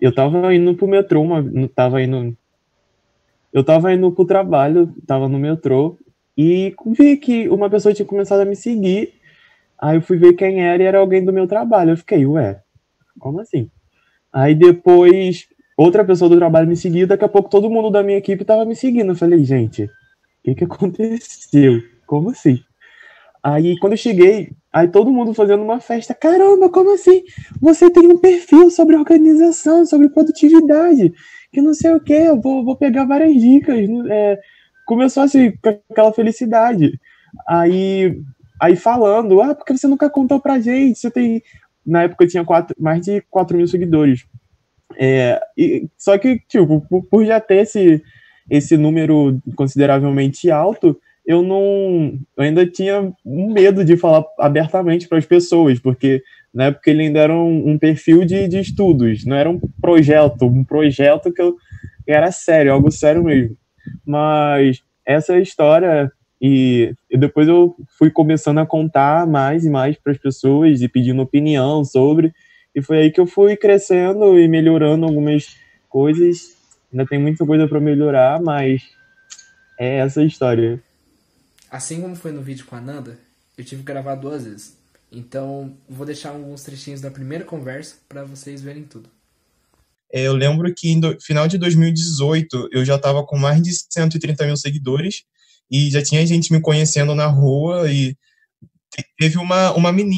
eu 0.02 0.12
tava 0.12 0.56
indo 0.56 0.74
pro 0.74 0.88
metrô, 0.88 1.22
uma, 1.22 1.46
tava 1.76 2.02
indo 2.02 2.36
eu 3.54 3.64
tava 3.64 3.94
indo 3.94 4.12
pro 4.12 4.26
trabalho, 4.26 4.92
tava 5.06 5.30
no 5.30 5.38
metrô, 5.38 5.96
e 6.36 6.74
vi 6.98 7.16
que 7.16 7.48
uma 7.48 7.70
pessoa 7.70 7.94
tinha 7.94 8.08
começado 8.08 8.40
a 8.40 8.46
me 8.46 8.56
seguir. 8.56 9.14
Aí 9.80 9.98
eu 9.98 10.02
fui 10.02 10.18
ver 10.18 10.34
quem 10.34 10.64
era 10.64 10.82
e 10.82 10.86
era 10.88 10.98
alguém 10.98 11.24
do 11.24 11.32
meu 11.32 11.46
trabalho. 11.46 11.92
Eu 11.92 11.98
fiquei, 11.98 12.26
ué, 12.26 12.60
como 13.20 13.40
assim? 13.40 13.70
Aí 14.34 14.56
depois 14.56 15.48
outra 15.80 16.04
pessoa 16.04 16.30
do 16.30 16.36
trabalho 16.36 16.68
me 16.68 16.76
seguiu, 16.76 17.08
daqui 17.08 17.24
a 17.24 17.30
pouco 17.30 17.50
todo 17.50 17.70
mundo 17.70 17.90
da 17.90 18.04
minha 18.04 18.18
equipe 18.18 18.44
tava 18.44 18.66
me 18.66 18.76
seguindo. 18.76 19.12
Eu 19.12 19.16
falei, 19.16 19.44
gente, 19.46 19.86
o 19.86 19.90
que, 20.44 20.56
que 20.56 20.64
aconteceu? 20.66 21.82
Como 22.06 22.32
assim? 22.32 22.60
Aí 23.42 23.78
quando 23.80 23.94
eu 23.94 23.98
cheguei, 23.98 24.52
aí 24.74 24.90
todo 24.90 25.10
mundo 25.10 25.34
fazendo 25.34 25.64
uma 25.64 25.80
festa. 25.80 26.14
Caramba, 26.14 26.70
como 26.70 26.94
assim? 26.94 27.24
Você 27.62 27.90
tem 27.90 28.08
um 28.08 28.18
perfil 28.18 28.70
sobre 28.70 28.98
organização, 28.98 29.86
sobre 29.86 30.10
produtividade, 30.10 31.14
que 31.50 31.62
não 31.62 31.74
sei 31.74 31.94
o 31.94 32.02
que, 32.02 32.14
eu 32.14 32.42
vou, 32.42 32.66
vou 32.66 32.76
pegar 32.76 33.06
várias 33.06 33.34
dicas. 33.36 33.80
É, 34.10 34.38
começou 34.86 35.24
assim, 35.24 35.54
com 35.64 35.80
aquela 35.90 36.12
felicidade. 36.12 37.00
Aí, 37.48 38.22
aí 38.62 38.76
falando, 38.76 39.42
ah, 39.42 39.56
porque 39.56 39.78
você 39.78 39.88
nunca 39.88 40.10
contou 40.10 40.42
pra 40.42 40.60
gente? 40.60 41.00
Você 41.00 41.10
tem. 41.10 41.42
Na 41.86 42.04
época 42.04 42.26
eu 42.26 42.28
tinha 42.28 42.44
quatro, 42.44 42.76
mais 42.78 43.06
de 43.06 43.22
4 43.30 43.56
mil 43.56 43.68
seguidores. 43.68 44.26
É, 44.98 45.40
e, 45.58 45.88
só 45.98 46.18
que, 46.18 46.40
tipo, 46.48 46.82
por, 46.82 47.04
por 47.04 47.26
já 47.26 47.40
ter 47.40 47.58
esse, 47.58 48.04
esse 48.50 48.78
número 48.78 49.40
consideravelmente 49.56 50.50
alto, 50.50 51.00
eu 51.26 51.44
não. 51.44 52.20
Eu 52.36 52.44
ainda 52.44 52.66
tinha 52.66 53.14
um 53.24 53.54
medo 53.54 53.86
de 53.86 53.96
falar 53.96 54.26
abertamente 54.40 55.08
para 55.08 55.20
as 55.20 55.26
pessoas, 55.26 55.80
porque 55.80 56.24
na 56.52 56.66
época 56.66 56.90
ele 56.90 57.04
ainda 57.04 57.20
era 57.20 57.36
um, 57.36 57.70
um, 57.70 57.78
perfil 57.78 58.26
de, 58.26 58.48
de 58.48 58.60
estudos, 58.60 59.24
não 59.26 59.36
era 59.36 59.48
um 59.50 59.60
projeto, 59.80 60.46
um 60.46 60.64
projeto 60.64 61.32
que 61.32 61.42
eu 61.42 61.56
era 62.08 62.32
sério, 62.32 62.74
algo 62.74 62.90
sério 62.90 63.24
mesmo. 63.24 63.56
Mas 64.04 64.82
essa 65.06 65.38
história, 65.38 66.12
e, 66.42 66.94
e 67.12 67.18
depois 67.18 67.48
eu 67.48 67.76
fui 67.98 68.10
começando 68.10 68.58
a 68.58 68.66
contar 68.66 69.28
mais 69.28 69.66
e 69.66 69.70
mais 69.70 69.98
para 69.98 70.12
as 70.12 70.18
pessoas 70.18 70.82
e 70.82 70.88
pedindo 70.88 71.22
opinião 71.22 71.86
sobre, 71.86 72.34
e 72.74 72.82
foi 72.82 73.00
aí 73.00 73.12
que 73.12 73.20
eu 73.20 73.28
fui 73.28 73.56
crescendo 73.58 74.40
e 74.40 74.48
melhorando 74.48 75.06
algumas 75.06 75.56
coisas. 75.88 76.56
Ainda 76.92 77.06
tem 77.06 77.20
muita 77.20 77.46
coisa 77.46 77.68
para 77.68 77.80
melhorar, 77.80 78.42
mas 78.42 78.84
é 79.80 79.98
essa 79.98 80.22
a 80.22 80.26
história. 80.26 80.82
Assim 81.70 82.02
como 82.02 82.16
foi 82.16 82.32
no 82.32 82.42
vídeo 82.42 82.66
com 82.66 82.76
a 82.76 82.82
Nanda, 82.82 83.18
eu 83.58 83.64
tive 83.64 83.82
que 83.82 83.88
gravar 83.88 84.16
duas 84.16 84.46
vezes. 84.46 84.78
Então, 85.12 85.76
vou 85.88 86.06
deixar 86.06 86.30
alguns 86.30 86.64
trechinhos 86.64 87.02
da 87.02 87.10
primeira 87.10 87.44
conversa 87.44 87.98
para 88.08 88.24
vocês 88.24 88.62
verem 88.62 88.84
tudo. 88.84 89.10
É, 90.12 90.24
eu 90.24 90.34
lembro 90.34 90.74
que 90.74 90.96
no 90.96 91.20
final 91.22 91.48
de 91.48 91.58
2018 91.58 92.70
eu 92.72 92.84
já 92.84 92.96
estava 92.96 93.24
com 93.24 93.38
mais 93.38 93.62
de 93.62 93.72
130 93.74 94.46
mil 94.46 94.58
seguidores 94.58 95.24
e 95.70 95.90
já 95.92 96.02
tinha 96.02 96.26
gente 96.26 96.52
me 96.52 96.60
conhecendo 96.60 97.14
na 97.14 97.28
rua 97.28 97.92
e 97.92 98.18
teve 99.20 99.38
uma, 99.38 99.72
uma 99.74 99.92
menina, 99.92 100.18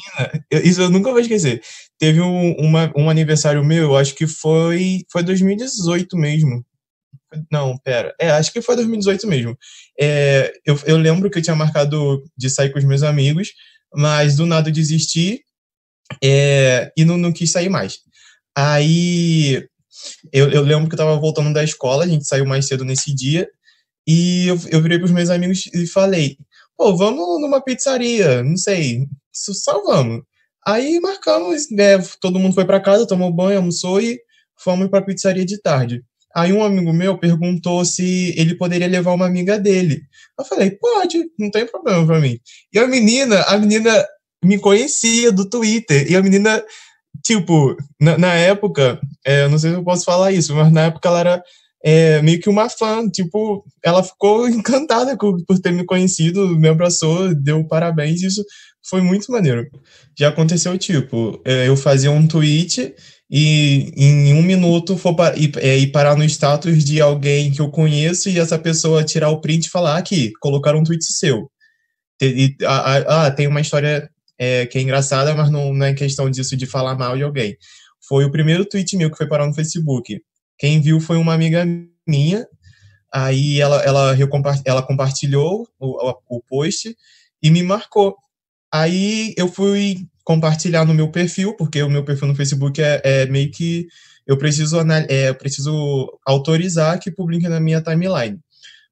isso 0.64 0.82
eu 0.82 0.90
nunca 0.90 1.12
vou 1.12 1.20
esquecer, 1.20 1.62
teve 2.02 2.20
um, 2.20 2.54
uma, 2.54 2.92
um 2.98 3.12
aniversário 3.12 3.64
meu, 3.64 3.96
acho 3.96 4.16
que 4.16 4.26
foi, 4.26 5.06
foi 5.12 5.22
2018 5.22 6.18
mesmo, 6.18 6.66
não, 7.52 7.78
pera. 7.78 8.12
É, 8.20 8.32
acho 8.32 8.52
que 8.52 8.60
foi 8.60 8.76
2018 8.76 9.28
mesmo. 9.28 9.56
É, 10.00 10.52
eu, 10.66 10.80
eu 10.86 10.98
lembro 10.98 11.30
que 11.30 11.38
eu 11.38 11.44
tinha 11.44 11.56
marcado 11.56 12.24
de 12.36 12.50
sair 12.50 12.72
com 12.72 12.80
os 12.80 12.86
meus 12.86 13.04
amigos, 13.04 13.50
mas 13.94 14.36
do 14.36 14.48
nada 14.48 14.70
eu 14.70 14.74
desisti 14.74 15.44
é, 16.24 16.92
e 16.98 17.06
não, 17.06 17.20
não 17.20 17.32
quis 17.32 17.52
sair 17.52 17.70
mais. 17.70 18.00
Aí 18.58 19.64
eu, 20.34 20.50
eu 20.50 20.64
lembro 20.64 20.90
que 20.90 20.96
eu 20.96 20.98
tava 20.98 21.16
voltando 21.20 21.54
da 21.54 21.64
escola, 21.64 22.04
a 22.04 22.08
gente 22.08 22.28
saiu 22.28 22.48
mais 22.48 22.66
cedo 22.66 22.84
nesse 22.84 23.14
dia, 23.14 23.48
e 24.08 24.48
eu, 24.48 24.60
eu 24.72 24.82
virei 24.82 24.98
pros 24.98 25.12
meus 25.12 25.30
amigos 25.30 25.68
e 25.68 25.86
falei: 25.86 26.36
pô, 26.76 26.98
vamos 26.98 27.40
numa 27.40 27.64
pizzaria, 27.64 28.42
não 28.44 28.58
sei, 28.58 29.06
só 29.32 29.84
vamos. 29.84 30.24
Aí 30.66 31.00
marcamos, 31.00 31.70
né, 31.72 31.98
todo 32.20 32.40
mundo 32.40 32.54
foi 32.54 32.66
para 32.66 32.80
casa, 32.80 33.08
tomou 33.08 33.32
banho, 33.32 33.58
almoçou 33.58 34.00
e 34.00 34.20
fomos 34.64 34.90
pra 34.90 35.02
pizzaria 35.02 35.46
de 35.46 35.60
tarde. 35.60 36.04
Aí 36.36 36.54
um 36.54 36.64
amigo 36.64 36.94
meu 36.94 37.18
perguntou 37.18 37.84
se 37.84 38.34
ele 38.38 38.56
poderia 38.56 38.88
levar 38.88 39.14
uma 39.14 39.26
amiga 39.26 39.60
dele. 39.60 40.02
Eu 40.40 40.46
falei, 40.46 40.72
pode, 40.72 41.26
não 41.38 41.52
tem 41.52 41.66
problema 41.66 42.06
pra 42.06 42.20
mim. 42.20 42.40
E 42.74 42.80
a 42.80 42.88
menina, 42.88 43.42
a 43.44 43.58
menina 43.58 44.06
me 44.44 44.58
conhecia 44.58 45.32
do 45.32 45.50
Twitter. 45.50 46.10
E 46.10 46.16
a 46.16 46.22
menina, 46.22 46.64
tipo, 47.24 47.76
na, 48.00 48.18
na 48.18 48.34
época, 48.34 49.00
é, 49.26 49.48
não 49.48 49.58
sei 49.60 49.72
se 49.72 49.76
eu 49.76 49.84
posso 49.84 50.06
falar 50.06 50.32
isso, 50.32 50.56
mas 50.56 50.72
na 50.72 50.84
época 50.86 51.10
ela 51.10 51.20
era 51.20 51.44
é, 51.84 52.22
meio 52.22 52.40
que 52.40 52.50
uma 52.50 52.70
fã. 52.70 53.10
Tipo, 53.10 53.64
ela 53.84 54.02
ficou 54.02 54.48
encantada 54.50 55.18
por 55.18 55.60
ter 55.62 55.72
me 55.72 55.86
conhecido, 55.86 56.48
me 56.58 56.70
abraçou, 56.70 57.36
deu 57.36 57.68
parabéns. 57.68 58.22
Isso 58.22 58.44
foi 58.84 59.02
muito 59.02 59.32
maneiro. 59.32 59.70
Já 60.18 60.30
aconteceu, 60.30 60.78
tipo, 60.78 61.42
é, 61.46 61.68
eu 61.68 61.78
fazia 61.78 62.12
um 62.12 62.28
tweet 62.28 62.94
e 63.30 63.92
em 63.96 64.34
um 64.34 64.42
minuto 64.42 64.98
for 64.98 65.16
para, 65.16 65.38
ir, 65.38 65.52
é, 65.58 65.86
parar 65.88 66.18
no 66.18 66.24
status 66.26 66.84
de 66.84 67.00
alguém 67.00 67.52
que 67.52 67.62
eu 67.62 67.70
conheço 67.70 68.30
e 68.30 68.40
essa 68.40 68.60
pessoa 68.60 69.04
tirar 69.04 69.30
o 69.30 69.40
print 69.40 69.66
e 69.66 69.70
falar 69.70 69.98
aqui, 69.98 70.32
colocar 70.42 70.76
um 70.76 70.84
tweet 70.84 71.04
seu. 71.04 71.50
E, 72.22 72.56
ah, 72.66 73.32
tem 73.32 73.48
uma 73.48 73.62
história 73.62 74.10
é, 74.38 74.66
que 74.66 74.78
é 74.78 74.82
engraçada, 74.82 75.34
mas 75.34 75.50
não, 75.50 75.74
não 75.74 75.86
é 75.86 75.94
questão 75.94 76.30
disso 76.30 76.58
de 76.58 76.66
falar 76.66 76.96
mal 76.96 77.16
de 77.16 77.24
alguém. 77.24 77.56
Foi 78.08 78.26
o 78.26 78.32
primeiro 78.32 78.66
tweet 78.66 78.98
meu 78.98 79.10
que 79.10 79.18
foi 79.18 79.28
parar 79.28 79.48
no 79.48 79.54
Facebook. 79.54 80.22
Quem 80.58 80.82
viu 80.82 81.00
foi 81.00 81.18
uma 81.18 81.34
amiga 81.34 81.66
minha, 82.08 82.46
aí 83.14 83.60
ela, 83.60 83.82
ela, 83.84 84.16
ela 84.66 84.84
compartilhou 84.84 85.68
o, 85.80 86.14
o 86.30 86.42
post 86.42 86.96
e 87.42 87.50
me 87.50 87.64
marcou. 87.64 88.16
Aí 88.74 89.34
eu 89.38 89.48
fui 89.48 90.08
compartilhar 90.24 90.86
no 90.86 90.94
meu 90.94 91.10
perfil, 91.12 91.56
porque 91.56 91.82
o 91.84 91.90
meu 91.90 92.06
perfil 92.06 92.28
no 92.28 92.36
Facebook 92.36 92.82
é, 92.82 93.02
é 93.04 93.26
meio 93.26 93.52
que 93.52 93.88
eu 94.26 94.38
preciso, 94.38 94.78
é, 95.10 95.30
eu 95.30 95.36
preciso 95.36 96.08
autorizar 96.26 97.00
que 97.00 97.12
publique 97.12 97.48
na 97.50 97.60
minha 97.60 97.82
timeline. 97.82 98.40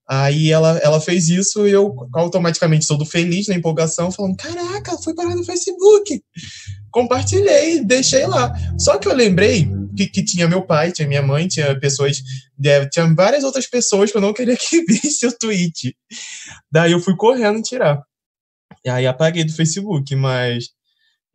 Aí 0.07 0.51
ela, 0.51 0.77
ela 0.79 0.99
fez 0.99 1.29
isso 1.29 1.67
e 1.67 1.71
eu 1.71 1.95
automaticamente 2.13 2.87
todo 2.87 3.05
feliz 3.05 3.47
na 3.47 3.53
empolgação, 3.53 4.11
falando: 4.11 4.35
Caraca, 4.37 4.97
foi 4.97 5.13
parar 5.13 5.35
no 5.35 5.43
Facebook. 5.43 6.23
Compartilhei, 6.89 7.85
deixei 7.85 8.25
lá. 8.25 8.51
Só 8.79 8.97
que 8.97 9.07
eu 9.07 9.13
lembrei 9.13 9.69
que, 9.95 10.07
que 10.07 10.25
tinha 10.25 10.47
meu 10.47 10.63
pai, 10.63 10.91
tinha 10.91 11.07
minha 11.07 11.21
mãe, 11.21 11.47
tinha 11.47 11.79
pessoas, 11.79 12.23
tinha 12.91 13.13
várias 13.13 13.43
outras 13.43 13.67
pessoas 13.67 14.11
que 14.11 14.17
eu 14.17 14.21
não 14.21 14.33
queria 14.33 14.57
que 14.57 14.83
visse 14.83 15.27
o 15.27 15.31
tweet. 15.31 15.95
Daí 16.71 16.91
eu 16.91 16.99
fui 16.99 17.15
correndo 17.15 17.61
tirar. 17.61 18.01
E 18.83 18.89
aí 18.89 19.07
apaguei 19.07 19.43
do 19.43 19.53
Facebook, 19.53 20.15
mas 20.15 20.69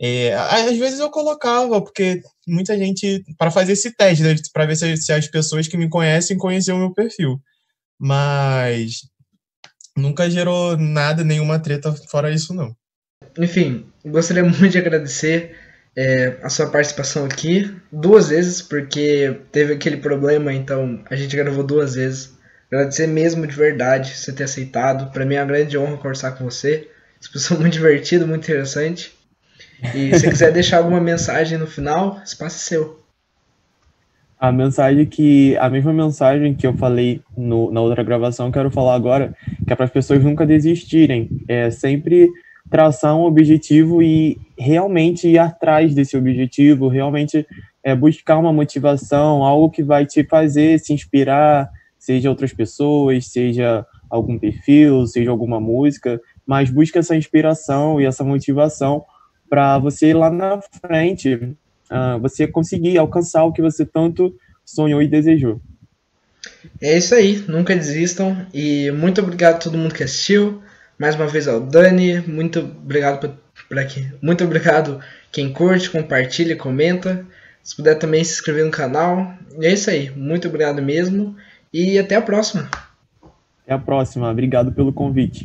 é, 0.01 0.35
às 0.35 0.77
vezes 0.77 0.99
eu 0.99 1.11
colocava, 1.11 1.81
porque 1.81 2.21
muita 2.47 2.77
gente, 2.77 3.25
para 3.39 3.51
fazer 3.51 3.73
esse 3.73 3.95
teste, 3.95 4.23
né, 4.23 4.35
para 4.53 4.67
ver 4.67 4.77
se, 4.77 4.97
se, 4.97 5.13
as 5.13 5.29
pessoas 5.29 5.69
que 5.69 5.77
me 5.77 5.89
conhecem 5.89 6.37
conheciam 6.37 6.77
o 6.77 6.81
meu 6.81 6.93
perfil. 6.93 7.41
Mas 7.99 9.03
nunca 9.97 10.29
gerou 10.29 10.77
nada, 10.77 11.23
nenhuma 11.23 11.59
treta 11.59 11.93
fora 12.11 12.31
isso, 12.31 12.53
não. 12.53 12.75
Enfim, 13.39 13.87
gostaria 14.05 14.43
muito 14.43 14.69
de 14.69 14.79
agradecer 14.79 15.57
é, 15.97 16.39
a 16.43 16.49
sua 16.49 16.69
participação 16.69 17.25
aqui 17.25 17.73
duas 17.93 18.29
vezes, 18.29 18.61
porque 18.61 19.41
teve 19.53 19.75
aquele 19.75 19.99
problema, 19.99 20.53
então 20.53 21.03
a 21.09 21.15
gente 21.15 21.37
gravou 21.37 21.63
duas 21.65 21.95
vezes. 21.95 22.35
Agradecer 22.67 23.07
mesmo 23.07 23.47
de 23.47 23.55
verdade 23.55 24.17
você 24.17 24.33
ter 24.33 24.45
aceitado. 24.45 25.13
Para 25.13 25.25
mim 25.25 25.37
é 25.37 25.41
uma 25.41 25.47
grande 25.47 25.79
honra 25.79 25.97
conversar 25.97 26.33
com 26.33 26.45
você. 26.45 26.91
Você 27.33 27.33
pessoa 27.33 27.61
muito 27.61 27.73
divertido, 27.73 28.27
muito 28.27 28.45
interessante. 28.45 29.13
E 29.95 30.19
se 30.19 30.29
quiser 30.29 30.53
deixar 30.53 30.79
alguma 30.79 31.01
mensagem 31.01 31.59
no 31.59 31.67
final, 31.67 32.21
espaço 32.25 32.57
é 32.57 32.59
seu. 32.59 33.05
A 34.39 34.53
mensagem 34.53 35.07
que. 35.07 35.57
A 35.59 35.71
mesma 35.71 35.93
mensagem 35.93 36.55
que 36.55 36.67
eu 36.67 36.75
falei 36.75 37.23
no, 37.37 37.71
na 37.71 37.81
outra 37.81 38.03
gravação, 38.03 38.53
quero 38.53 38.71
falar 38.71 38.95
agora, 38.95 39.35
que 39.67 39.73
é 39.73 39.77
para 39.77 39.87
as 39.87 39.91
pessoas 39.91 40.23
nunca 40.23 40.47
desistirem. 40.47 41.31
É 41.49 41.71
sempre 41.71 42.29
traçar 42.71 43.17
um 43.17 43.23
objetivo 43.23 44.03
e 44.03 44.39
realmente 44.59 45.29
ir 45.29 45.39
atrás 45.39 45.95
desse 45.95 46.17
objetivo, 46.17 46.89
realmente 46.89 47.47
é, 47.83 47.95
buscar 47.95 48.39
uma 48.39 48.53
motivação, 48.53 49.45
algo 49.45 49.71
que 49.71 49.83
vai 49.83 50.07
te 50.07 50.25
fazer 50.25 50.79
se 50.79 50.93
inspirar, 50.93 51.71
seja 51.99 52.31
outras 52.31 52.53
pessoas, 52.53 53.27
seja 53.27 53.85
algum 54.11 54.39
perfil, 54.39 55.07
seja 55.07 55.31
alguma 55.31 55.61
música, 55.61 56.21
mas 56.47 56.71
busca 56.71 56.99
essa 56.99 57.17
inspiração 57.17 58.01
e 58.01 58.05
essa 58.05 58.25
motivação 58.25 59.05
para 59.49 59.79
você 59.79 60.13
lá 60.13 60.31
na 60.31 60.61
frente 60.61 61.35
uh, 61.35 62.19
você 62.21 62.47
conseguir 62.47 62.99
alcançar 62.99 63.45
o 63.45 63.53
que 63.53 63.63
você 63.63 63.85
tanto 63.85 64.35
sonhou 64.65 65.03
e 65.03 65.09
desejou. 65.09 65.61
É 66.81 66.97
isso 66.97 67.15
aí, 67.15 67.45
nunca 67.49 67.75
desistam 67.75 68.47
e 68.53 68.91
muito 68.91 69.21
obrigado 69.21 69.55
a 69.55 69.59
todo 69.59 69.79
mundo 69.79 69.95
que 69.95 70.03
assistiu. 70.03 70.63
Mais 70.99 71.15
uma 71.15 71.27
vez 71.27 71.49
ao 71.49 71.61
Dani, 71.61 72.21
muito 72.21 72.61
obrigado 72.61 73.21
por, 73.21 73.37
por 73.69 73.79
aqui. 73.79 74.07
Muito 74.23 74.45
obrigado 74.45 75.01
quem 75.33 75.53
curte, 75.53 75.91
compartilha, 75.91 76.57
comenta. 76.57 77.27
Se 77.63 77.75
puder 77.75 77.97
também 77.97 78.23
se 78.23 78.35
inscrever 78.35 78.65
no 78.65 78.71
canal. 78.71 79.35
E 79.59 79.67
é 79.67 79.73
isso 79.73 79.91
aí, 79.91 80.11
muito 80.11 80.49
obrigado 80.49 80.83
mesmo 80.83 81.35
e 81.73 81.99
até 81.99 82.15
a 82.15 82.23
próxima. 82.23 82.69
Até 83.63 83.73
a 83.73 83.79
próxima, 83.79 84.31
obrigado 84.31 84.73
pelo 84.73 84.93
convite. 84.93 85.43